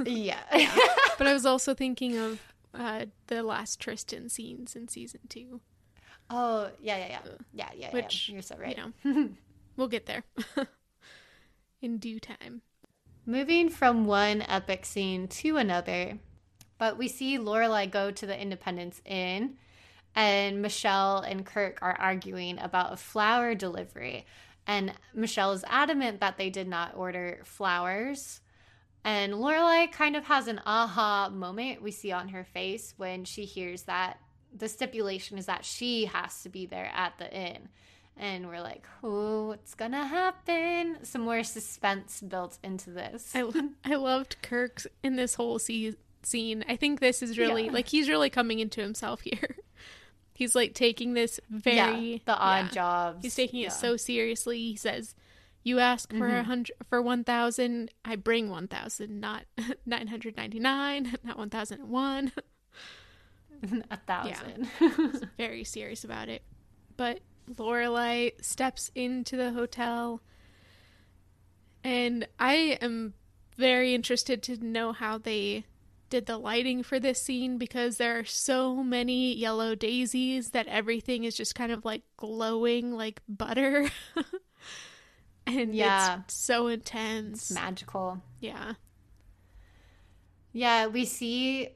[0.06, 0.40] yeah.
[1.18, 2.40] But I was also thinking of
[2.74, 5.60] uh, the last Tristan scenes in season two.
[6.30, 7.20] oh, yeah, yeah, yeah.
[7.54, 8.34] Yeah, yeah, Which, yeah.
[8.36, 8.78] You're so right.
[8.78, 9.30] You know,
[9.76, 10.24] we'll get there
[11.82, 12.62] in due time.
[13.26, 16.20] Moving from one epic scene to another,
[16.78, 19.58] but we see Lorelai go to the Independence Inn,
[20.16, 24.26] and Michel and Kirk are arguing about a flower delivery.
[24.66, 28.42] And Michel is adamant that they did not order flowers.
[29.04, 33.46] And Lorelai kind of has an aha moment we see on her face when she
[33.46, 34.20] hears that
[34.54, 37.70] the stipulation is that she has to be there at the inn.
[38.18, 40.98] And we're like, oh, what's gonna happen?
[41.04, 43.32] Some more suspense built into this.
[43.36, 43.50] I,
[43.86, 45.96] I loved Kirk's in this whole se-
[46.28, 46.64] scene.
[46.68, 47.72] I think this is really Yeah.
[47.72, 49.58] like he's really coming into himself here.
[50.34, 52.72] He's like taking this very yeah, the odd yeah.
[52.72, 53.24] jobs.
[53.24, 54.60] He's taking it so seriously.
[54.60, 55.16] He says,
[55.64, 56.44] "You ask for a mm-hmm.
[56.44, 59.46] hundred for one thousand, I bring one thousand, not
[59.86, 62.32] nine hundred ninety nine, not one thousand and one."
[63.90, 64.70] a thousand.
[65.38, 66.44] Very serious about it.
[66.96, 67.22] But
[67.56, 70.22] Lorelai steps into the hotel,
[71.84, 73.16] and I am
[73.58, 75.66] very interested to know how they
[76.10, 81.24] did the lighting for this scene because there are so many yellow daisies that everything
[81.24, 83.90] is just kind of like glowing like butter.
[85.48, 86.22] and Yeah.
[86.24, 87.52] it's so intense.
[87.52, 88.22] Magical.
[88.40, 88.74] yeah.
[90.54, 91.70] Yeah, we see.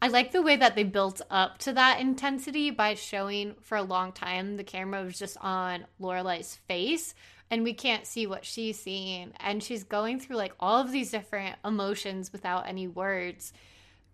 [0.00, 3.82] I like the way that they built up to that intensity by showing for a
[3.82, 7.14] long time the camera was just on Lorelai's face
[7.50, 9.32] and we can't see what she's seeing.
[9.40, 13.52] And she's going through like all of these different emotions without any words.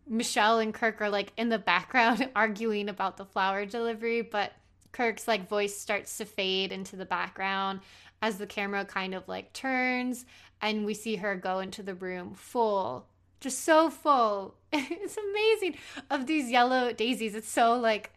[0.06, 4.52] Michel and Kirk are like in the background arguing about the flower delivery, but
[4.92, 7.80] Kirk's like voice starts to fade into the background
[8.22, 10.26] as the camera kind of like turns
[10.60, 13.06] and we see her go into the room full
[13.40, 14.54] just so full.
[14.72, 15.78] It's amazing
[16.10, 17.34] of these yellow daisies.
[17.34, 18.12] It's so like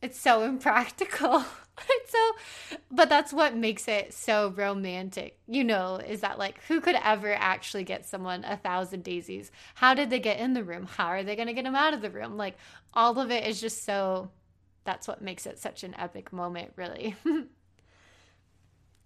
[0.00, 1.44] it's so impractical.
[2.08, 5.38] So but that's what makes it so romantic.
[5.46, 9.50] You know, is that like who could ever actually get someone a thousand daisies?
[9.76, 10.86] How did they get in the room?
[10.86, 12.36] How are they going to get them out of the room?
[12.36, 12.56] Like
[12.92, 14.30] all of it is just so
[14.84, 17.16] that's what makes it such an epic moment, really.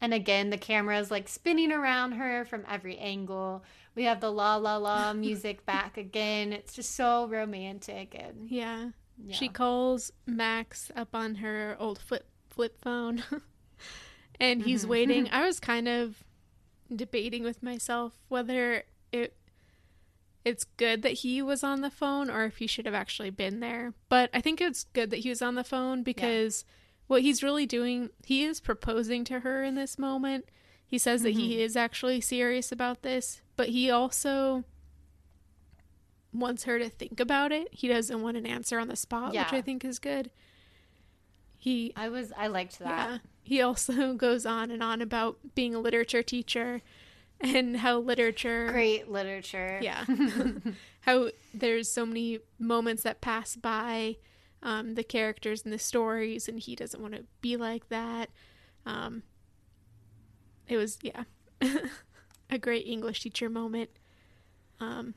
[0.01, 3.65] And again, the camera is like spinning around her from every angle.
[3.95, 6.53] We have the la la la music back again.
[6.53, 8.51] It's just so romantic and
[9.19, 9.35] Yeah.
[9.35, 13.23] She calls Max up on her old flip flip phone.
[14.41, 14.91] and he's Mm-hmm.
[14.91, 15.29] waiting.
[15.33, 16.25] I was kind of
[16.95, 19.37] debating with myself whether it
[20.45, 23.59] it's good that he was on the phone or if he should have actually been
[23.61, 23.93] there.
[24.09, 26.65] But I think it's good that he was on the phone because
[27.09, 30.45] what he's really doing, he is proposing to her in this moment.
[30.87, 31.41] He says that Mm-hmm.
[31.41, 34.63] he is actually serious about this, but he also
[36.33, 37.69] wants her to think about it.
[37.73, 40.31] He doesn't want an answer on the spot, which I think is good.
[41.67, 43.11] He I was I liked that.
[43.11, 43.19] yeah.
[43.43, 46.81] He also goes on and on about being a literature teacher
[47.41, 49.81] and how literature Great literature.
[49.83, 50.05] yeah.
[51.01, 54.15] how there's so many moments that pass by
[54.63, 58.31] um, the characters and the stories and he doesn't want to be like that.
[58.85, 59.25] Um,
[60.69, 61.25] it was yeah.
[62.49, 63.91] a great English teacher moment.
[64.79, 65.15] Um,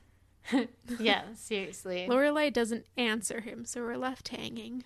[0.98, 2.08] yeah, seriously.
[2.10, 4.82] Lorelai doesn't answer him, so we're left hanging.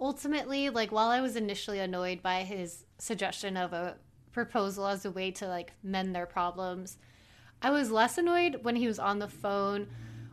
[0.00, 3.96] Ultimately, like while I was initially annoyed by his suggestion of a
[4.32, 6.96] proposal as a way to like mend their problems,
[7.60, 9.88] I was less annoyed when he was on the phone.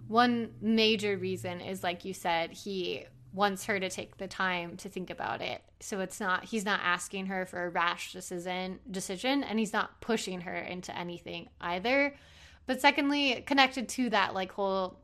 [0.07, 4.89] One major reason is like you said, he wants her to take the time to
[4.89, 5.61] think about it.
[5.79, 9.99] So it's not he's not asking her for a rash decision decision and he's not
[10.01, 12.15] pushing her into anything either.
[12.65, 14.99] But secondly, connected to that like whole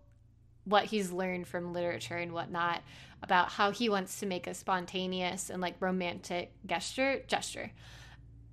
[0.65, 2.81] what he's learned from literature and whatnot
[3.23, 7.71] about how he wants to make a spontaneous and like romantic gesture gesture.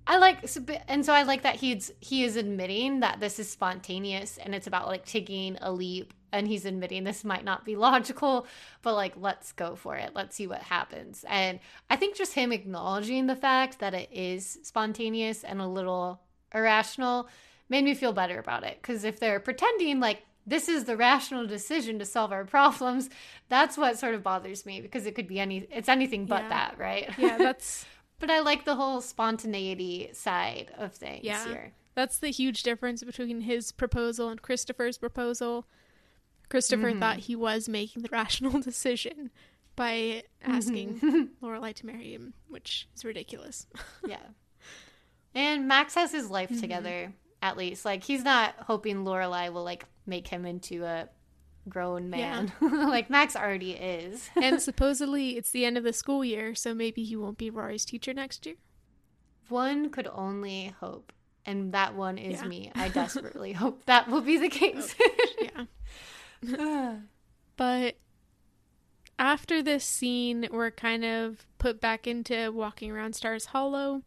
[0.07, 0.49] I like
[0.87, 4.67] and so I like that he's he is admitting that this is spontaneous and it's
[4.67, 8.47] about like taking a leap and he's admitting this might not be logical,
[8.81, 10.11] but like let's go for it.
[10.15, 11.25] Let's see what happens.
[11.27, 16.21] And I think just him acknowledging the fact that it is spontaneous and a little
[16.53, 17.27] irrational
[17.69, 21.45] made me feel better about it cuz if they're pretending like this is the rational
[21.47, 23.09] decision to solve our problems,
[23.49, 26.49] that's what sort of bothers me because it could be any it's anything but Yeah.
[26.49, 27.09] that, right?
[27.17, 27.85] Yeah, that's
[28.19, 31.45] But I like the whole spontaneity side of things Yeah.
[31.45, 31.73] here.
[31.95, 35.65] that's the huge difference between his proposal and Christopher's proposal.
[36.49, 39.29] Christopher thought he was making the rational decision
[39.75, 40.99] by asking
[41.41, 43.67] Lorelai to marry him, which is ridiculous.
[44.05, 44.17] Yeah.
[45.33, 46.59] And Max has his life Mm-hmm.
[46.61, 47.85] together, at least.
[47.85, 51.09] Like he's not hoping Lorelai will like make him into a
[51.69, 52.51] grown man.
[52.61, 54.29] like Max already is.
[54.41, 57.85] and supposedly it's the end of the school year, so maybe he won't be Rory's
[57.85, 58.55] teacher next year.
[59.49, 61.11] one could only hope.
[61.45, 62.47] And that one is Yeah.
[62.47, 62.71] me.
[62.75, 64.95] I desperately hope that will be the case.
[66.43, 66.95] Yeah.
[67.57, 67.95] But
[69.19, 74.01] after this scene, we're kind of put back into walking around Stars Hollow.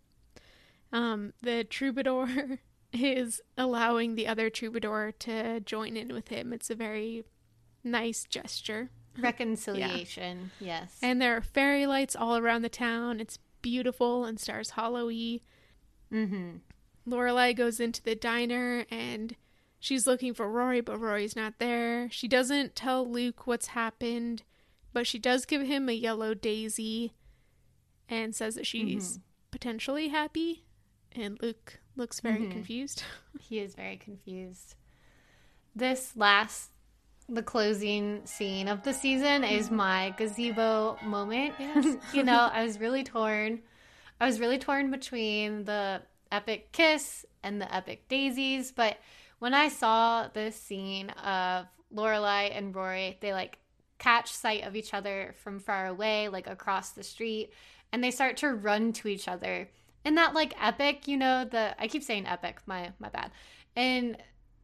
[0.92, 2.58] Um, the troubadour
[2.94, 6.52] is allowing the other troubadour to join in with him.
[6.52, 7.24] It's a very
[7.82, 8.90] nice gesture.
[9.18, 10.50] Reconciliation.
[10.60, 10.98] Yes.
[11.02, 13.20] And there are fairy lights all around the town.
[13.20, 15.42] It's beautiful and Stars Hollowy.
[16.12, 16.56] mm-hmm.
[17.06, 19.36] Lorelai goes into the diner and
[19.78, 22.08] she's looking for Rory, but Rory's not there.
[22.10, 24.42] She doesn't tell Luke what's happened,
[24.94, 27.12] but she does give him a yellow daisy
[28.08, 29.18] and says that she's
[29.50, 30.64] potentially happy.
[31.12, 32.52] And Luke looks very mm-hmm.
[32.52, 33.02] confused.
[33.40, 34.74] He is very confused.
[35.76, 36.70] This last,
[37.28, 39.76] the closing scene of the season is mm-hmm.
[39.76, 41.54] my gazebo moment.
[41.58, 41.96] Yes.
[42.14, 43.60] you know, I was really torn.
[44.20, 46.02] I was really torn between the
[46.32, 48.96] epic kiss and the epic daisies, but
[49.40, 53.58] when I saw this scene of Lorelai and Rory, they like
[53.98, 57.52] catch sight of each other from far away, like across the street,
[57.92, 59.68] and they start to run to each other.
[60.04, 63.30] And that like epic, you know, the I keep saying epic, my my bad.
[63.76, 64.16] And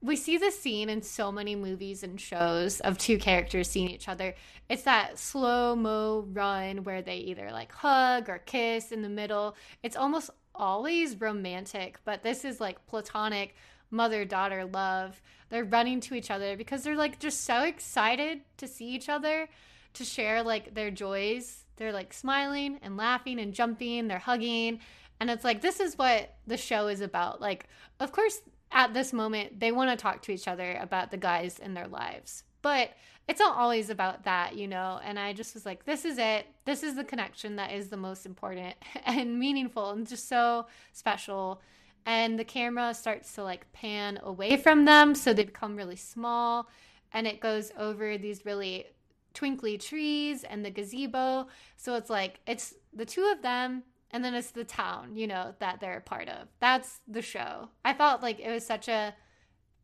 [0.03, 4.09] we see this scene in so many movies and shows of two characters seeing each
[4.09, 4.35] other.
[4.69, 9.57] It's that slow mo run where they either like hug or kiss in the middle.
[9.83, 13.55] It's almost always romantic, but this is like platonic
[13.91, 15.21] mother daughter love.
[15.51, 19.49] They're running to each other because they're like just so excited to see each other,
[19.95, 21.65] to share like their joys.
[21.77, 24.81] They're like smiling and laughing and jumping, they're hugging.
[25.20, 27.40] And it's like, this is what the show is about.
[27.40, 27.68] Like,
[28.01, 28.40] of course,
[28.72, 31.88] at this moment, they want to talk to each other about the guys in their
[31.88, 32.44] lives.
[32.62, 32.90] But
[33.28, 34.98] it's not always about that, you know?
[35.05, 36.47] And I just was like, this is it.
[36.64, 38.74] This is the connection that is the most important
[39.06, 41.60] and meaningful and just so special.
[42.06, 45.14] And the camera starts to like pan away from them.
[45.14, 46.68] So they become really small.
[47.12, 48.86] And it goes over these really
[49.34, 51.48] twinkly trees and the gazebo.
[51.76, 55.55] So it's like, it's the two of them and then it's the town, you know,
[55.61, 56.49] that they're a part of.
[56.61, 57.69] That's the show.
[57.85, 59.15] I felt like it was such a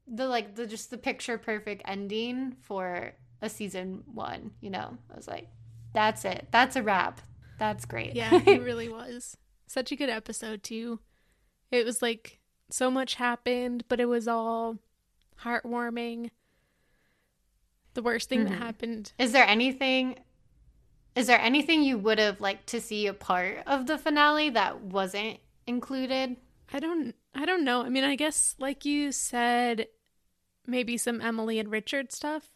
[0.09, 3.13] the like the just the picture perfect ending for
[3.43, 4.97] a season 1, you know.
[5.13, 5.49] I was like,
[5.93, 6.49] that's it.
[6.51, 7.21] That's a wrap.
[7.59, 8.15] That's great.
[8.15, 9.37] Yeah, it really was.
[9.67, 11.01] Such a good episode, too.
[11.71, 12.39] It was like
[12.71, 14.79] so much happened, but it was all
[15.43, 16.31] heartwarming.
[17.95, 18.49] The worst thing Mhm.
[18.51, 19.13] that happened.
[19.19, 20.19] Is there anything
[21.17, 24.83] is there anything you would have liked to see a part of the finale that
[24.83, 26.37] wasn't included?
[26.73, 27.83] I don't I don't know.
[27.83, 29.89] I mean, I guess like you said
[30.67, 32.51] maybe some Emily and Richard stuff.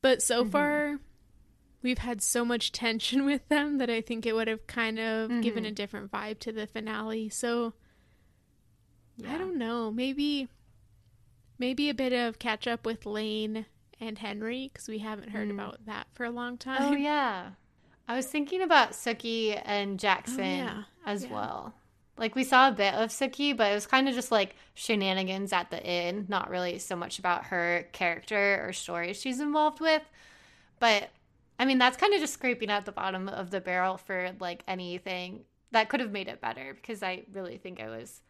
[0.00, 0.50] But so mm-hmm.
[0.50, 0.98] far
[1.82, 5.42] we've had so much tension with them that I think it would have kind of
[5.42, 5.74] given a mm-hmm.
[5.74, 7.28] different vibe to the finale.
[7.28, 7.74] So
[9.18, 9.34] yeah.
[9.34, 9.90] I don't know.
[9.90, 10.48] Maybe
[11.58, 13.66] maybe a bit of catch up with Lane
[14.02, 15.58] and Henry because we haven't heard hmm.
[15.58, 16.92] about that for a long oh, time.
[16.92, 17.50] Oh yeah.
[18.08, 20.82] I was thinking about Sookie and oh, Jackson Oh, yeah.
[21.06, 21.32] as Yeah.
[21.32, 21.74] well.
[22.18, 25.52] Like we saw a bit of Sookie, but it was kind of just like shenanigans
[25.52, 30.02] at the inn, not really so much about her character or story she's involved with.
[30.78, 31.10] But
[31.58, 34.62] I mean, that's kind of just scraping at the bottom of the barrel for like
[34.68, 38.20] anything that could have made it better because I really think it was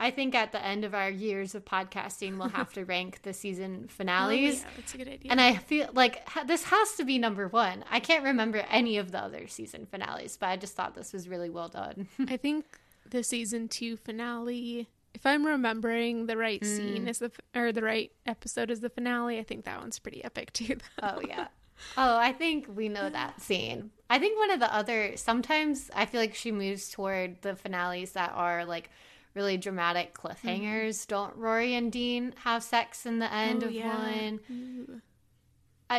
[0.00, 3.32] I think at the end of our years of podcasting, we'll have to rank the
[3.32, 4.60] season finales.
[4.62, 5.30] Oh, yeah, that's a good idea.
[5.32, 7.84] And I feel like ha- this has to be number one.
[7.90, 11.28] I can't remember any of the other season finales, but I just thought this was
[11.28, 12.06] really well done.
[12.28, 12.64] I think
[13.10, 16.76] the season two finale, if I'm remembering the right Mm.
[16.76, 19.38] scene is the f- or the right episode is the finale.
[19.38, 20.76] I think that one's pretty epic too.
[21.02, 21.48] oh, yeah.
[21.96, 23.90] Oh, I think we know that scene.
[24.10, 28.12] I think one of the other, sometimes I feel like she moves toward the finales
[28.12, 28.90] that are like
[29.38, 31.06] really dramatic cliffhangers.
[31.06, 33.96] Don't Rory and Dean have sex in the end Oh, of yeah.
[33.96, 34.40] one?
[34.50, 35.00] Ooh.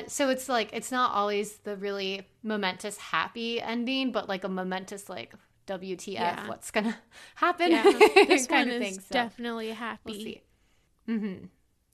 [0.07, 5.09] So it's like it's not always the really momentous happy ending, but like a momentous
[5.09, 5.33] like
[5.67, 6.47] WTF, Yeah.
[6.47, 6.97] what's gonna
[7.35, 7.71] happen?
[7.71, 7.83] Yeah,
[8.27, 8.99] this kind one of is thing.
[9.01, 10.01] So definitely happy.
[10.05, 10.43] we'll see.
[11.07, 11.45] hmm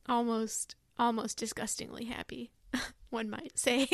[0.10, 2.52] Almost, almost disgustingly happy.
[3.12, 3.88] One might say.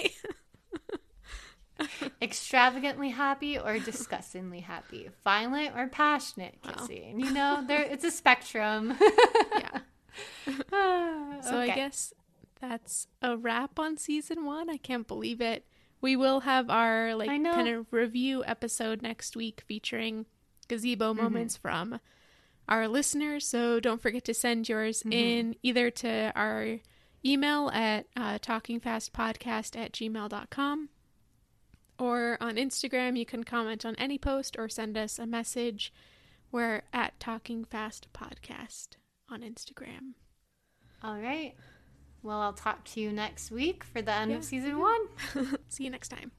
[2.21, 6.71] Extravagantly happy or disgustingly happy, violent or passionate Wow.
[6.73, 7.19] kissing.
[7.19, 8.97] You know, there it's a spectrum.
[9.57, 9.79] yeah.
[11.43, 12.13] So I guess
[12.59, 14.69] that's a wrap on season one.
[14.69, 15.65] I can't believe it.
[16.01, 20.25] We will have our like kind of review episode next week featuring
[20.67, 21.23] gazebo Mm-hmm.
[21.23, 21.99] moments from
[22.67, 23.45] our listeners.
[23.47, 25.11] So don't forget to send yours Mm-hmm.
[25.13, 26.79] in either to our
[27.25, 30.89] email at uh, talkingfastpodcast at gmail.com
[32.01, 33.17] or on Instagram.
[33.17, 35.93] You can comment on any post or send us a message.
[36.51, 38.89] We're at Talking Fast Podcast
[39.29, 40.13] on Instagram.
[41.03, 41.53] All right.
[42.23, 44.37] Well, I'll talk to you next week for the end Yeah.
[44.37, 45.01] of season one.
[45.69, 46.31] See you next time.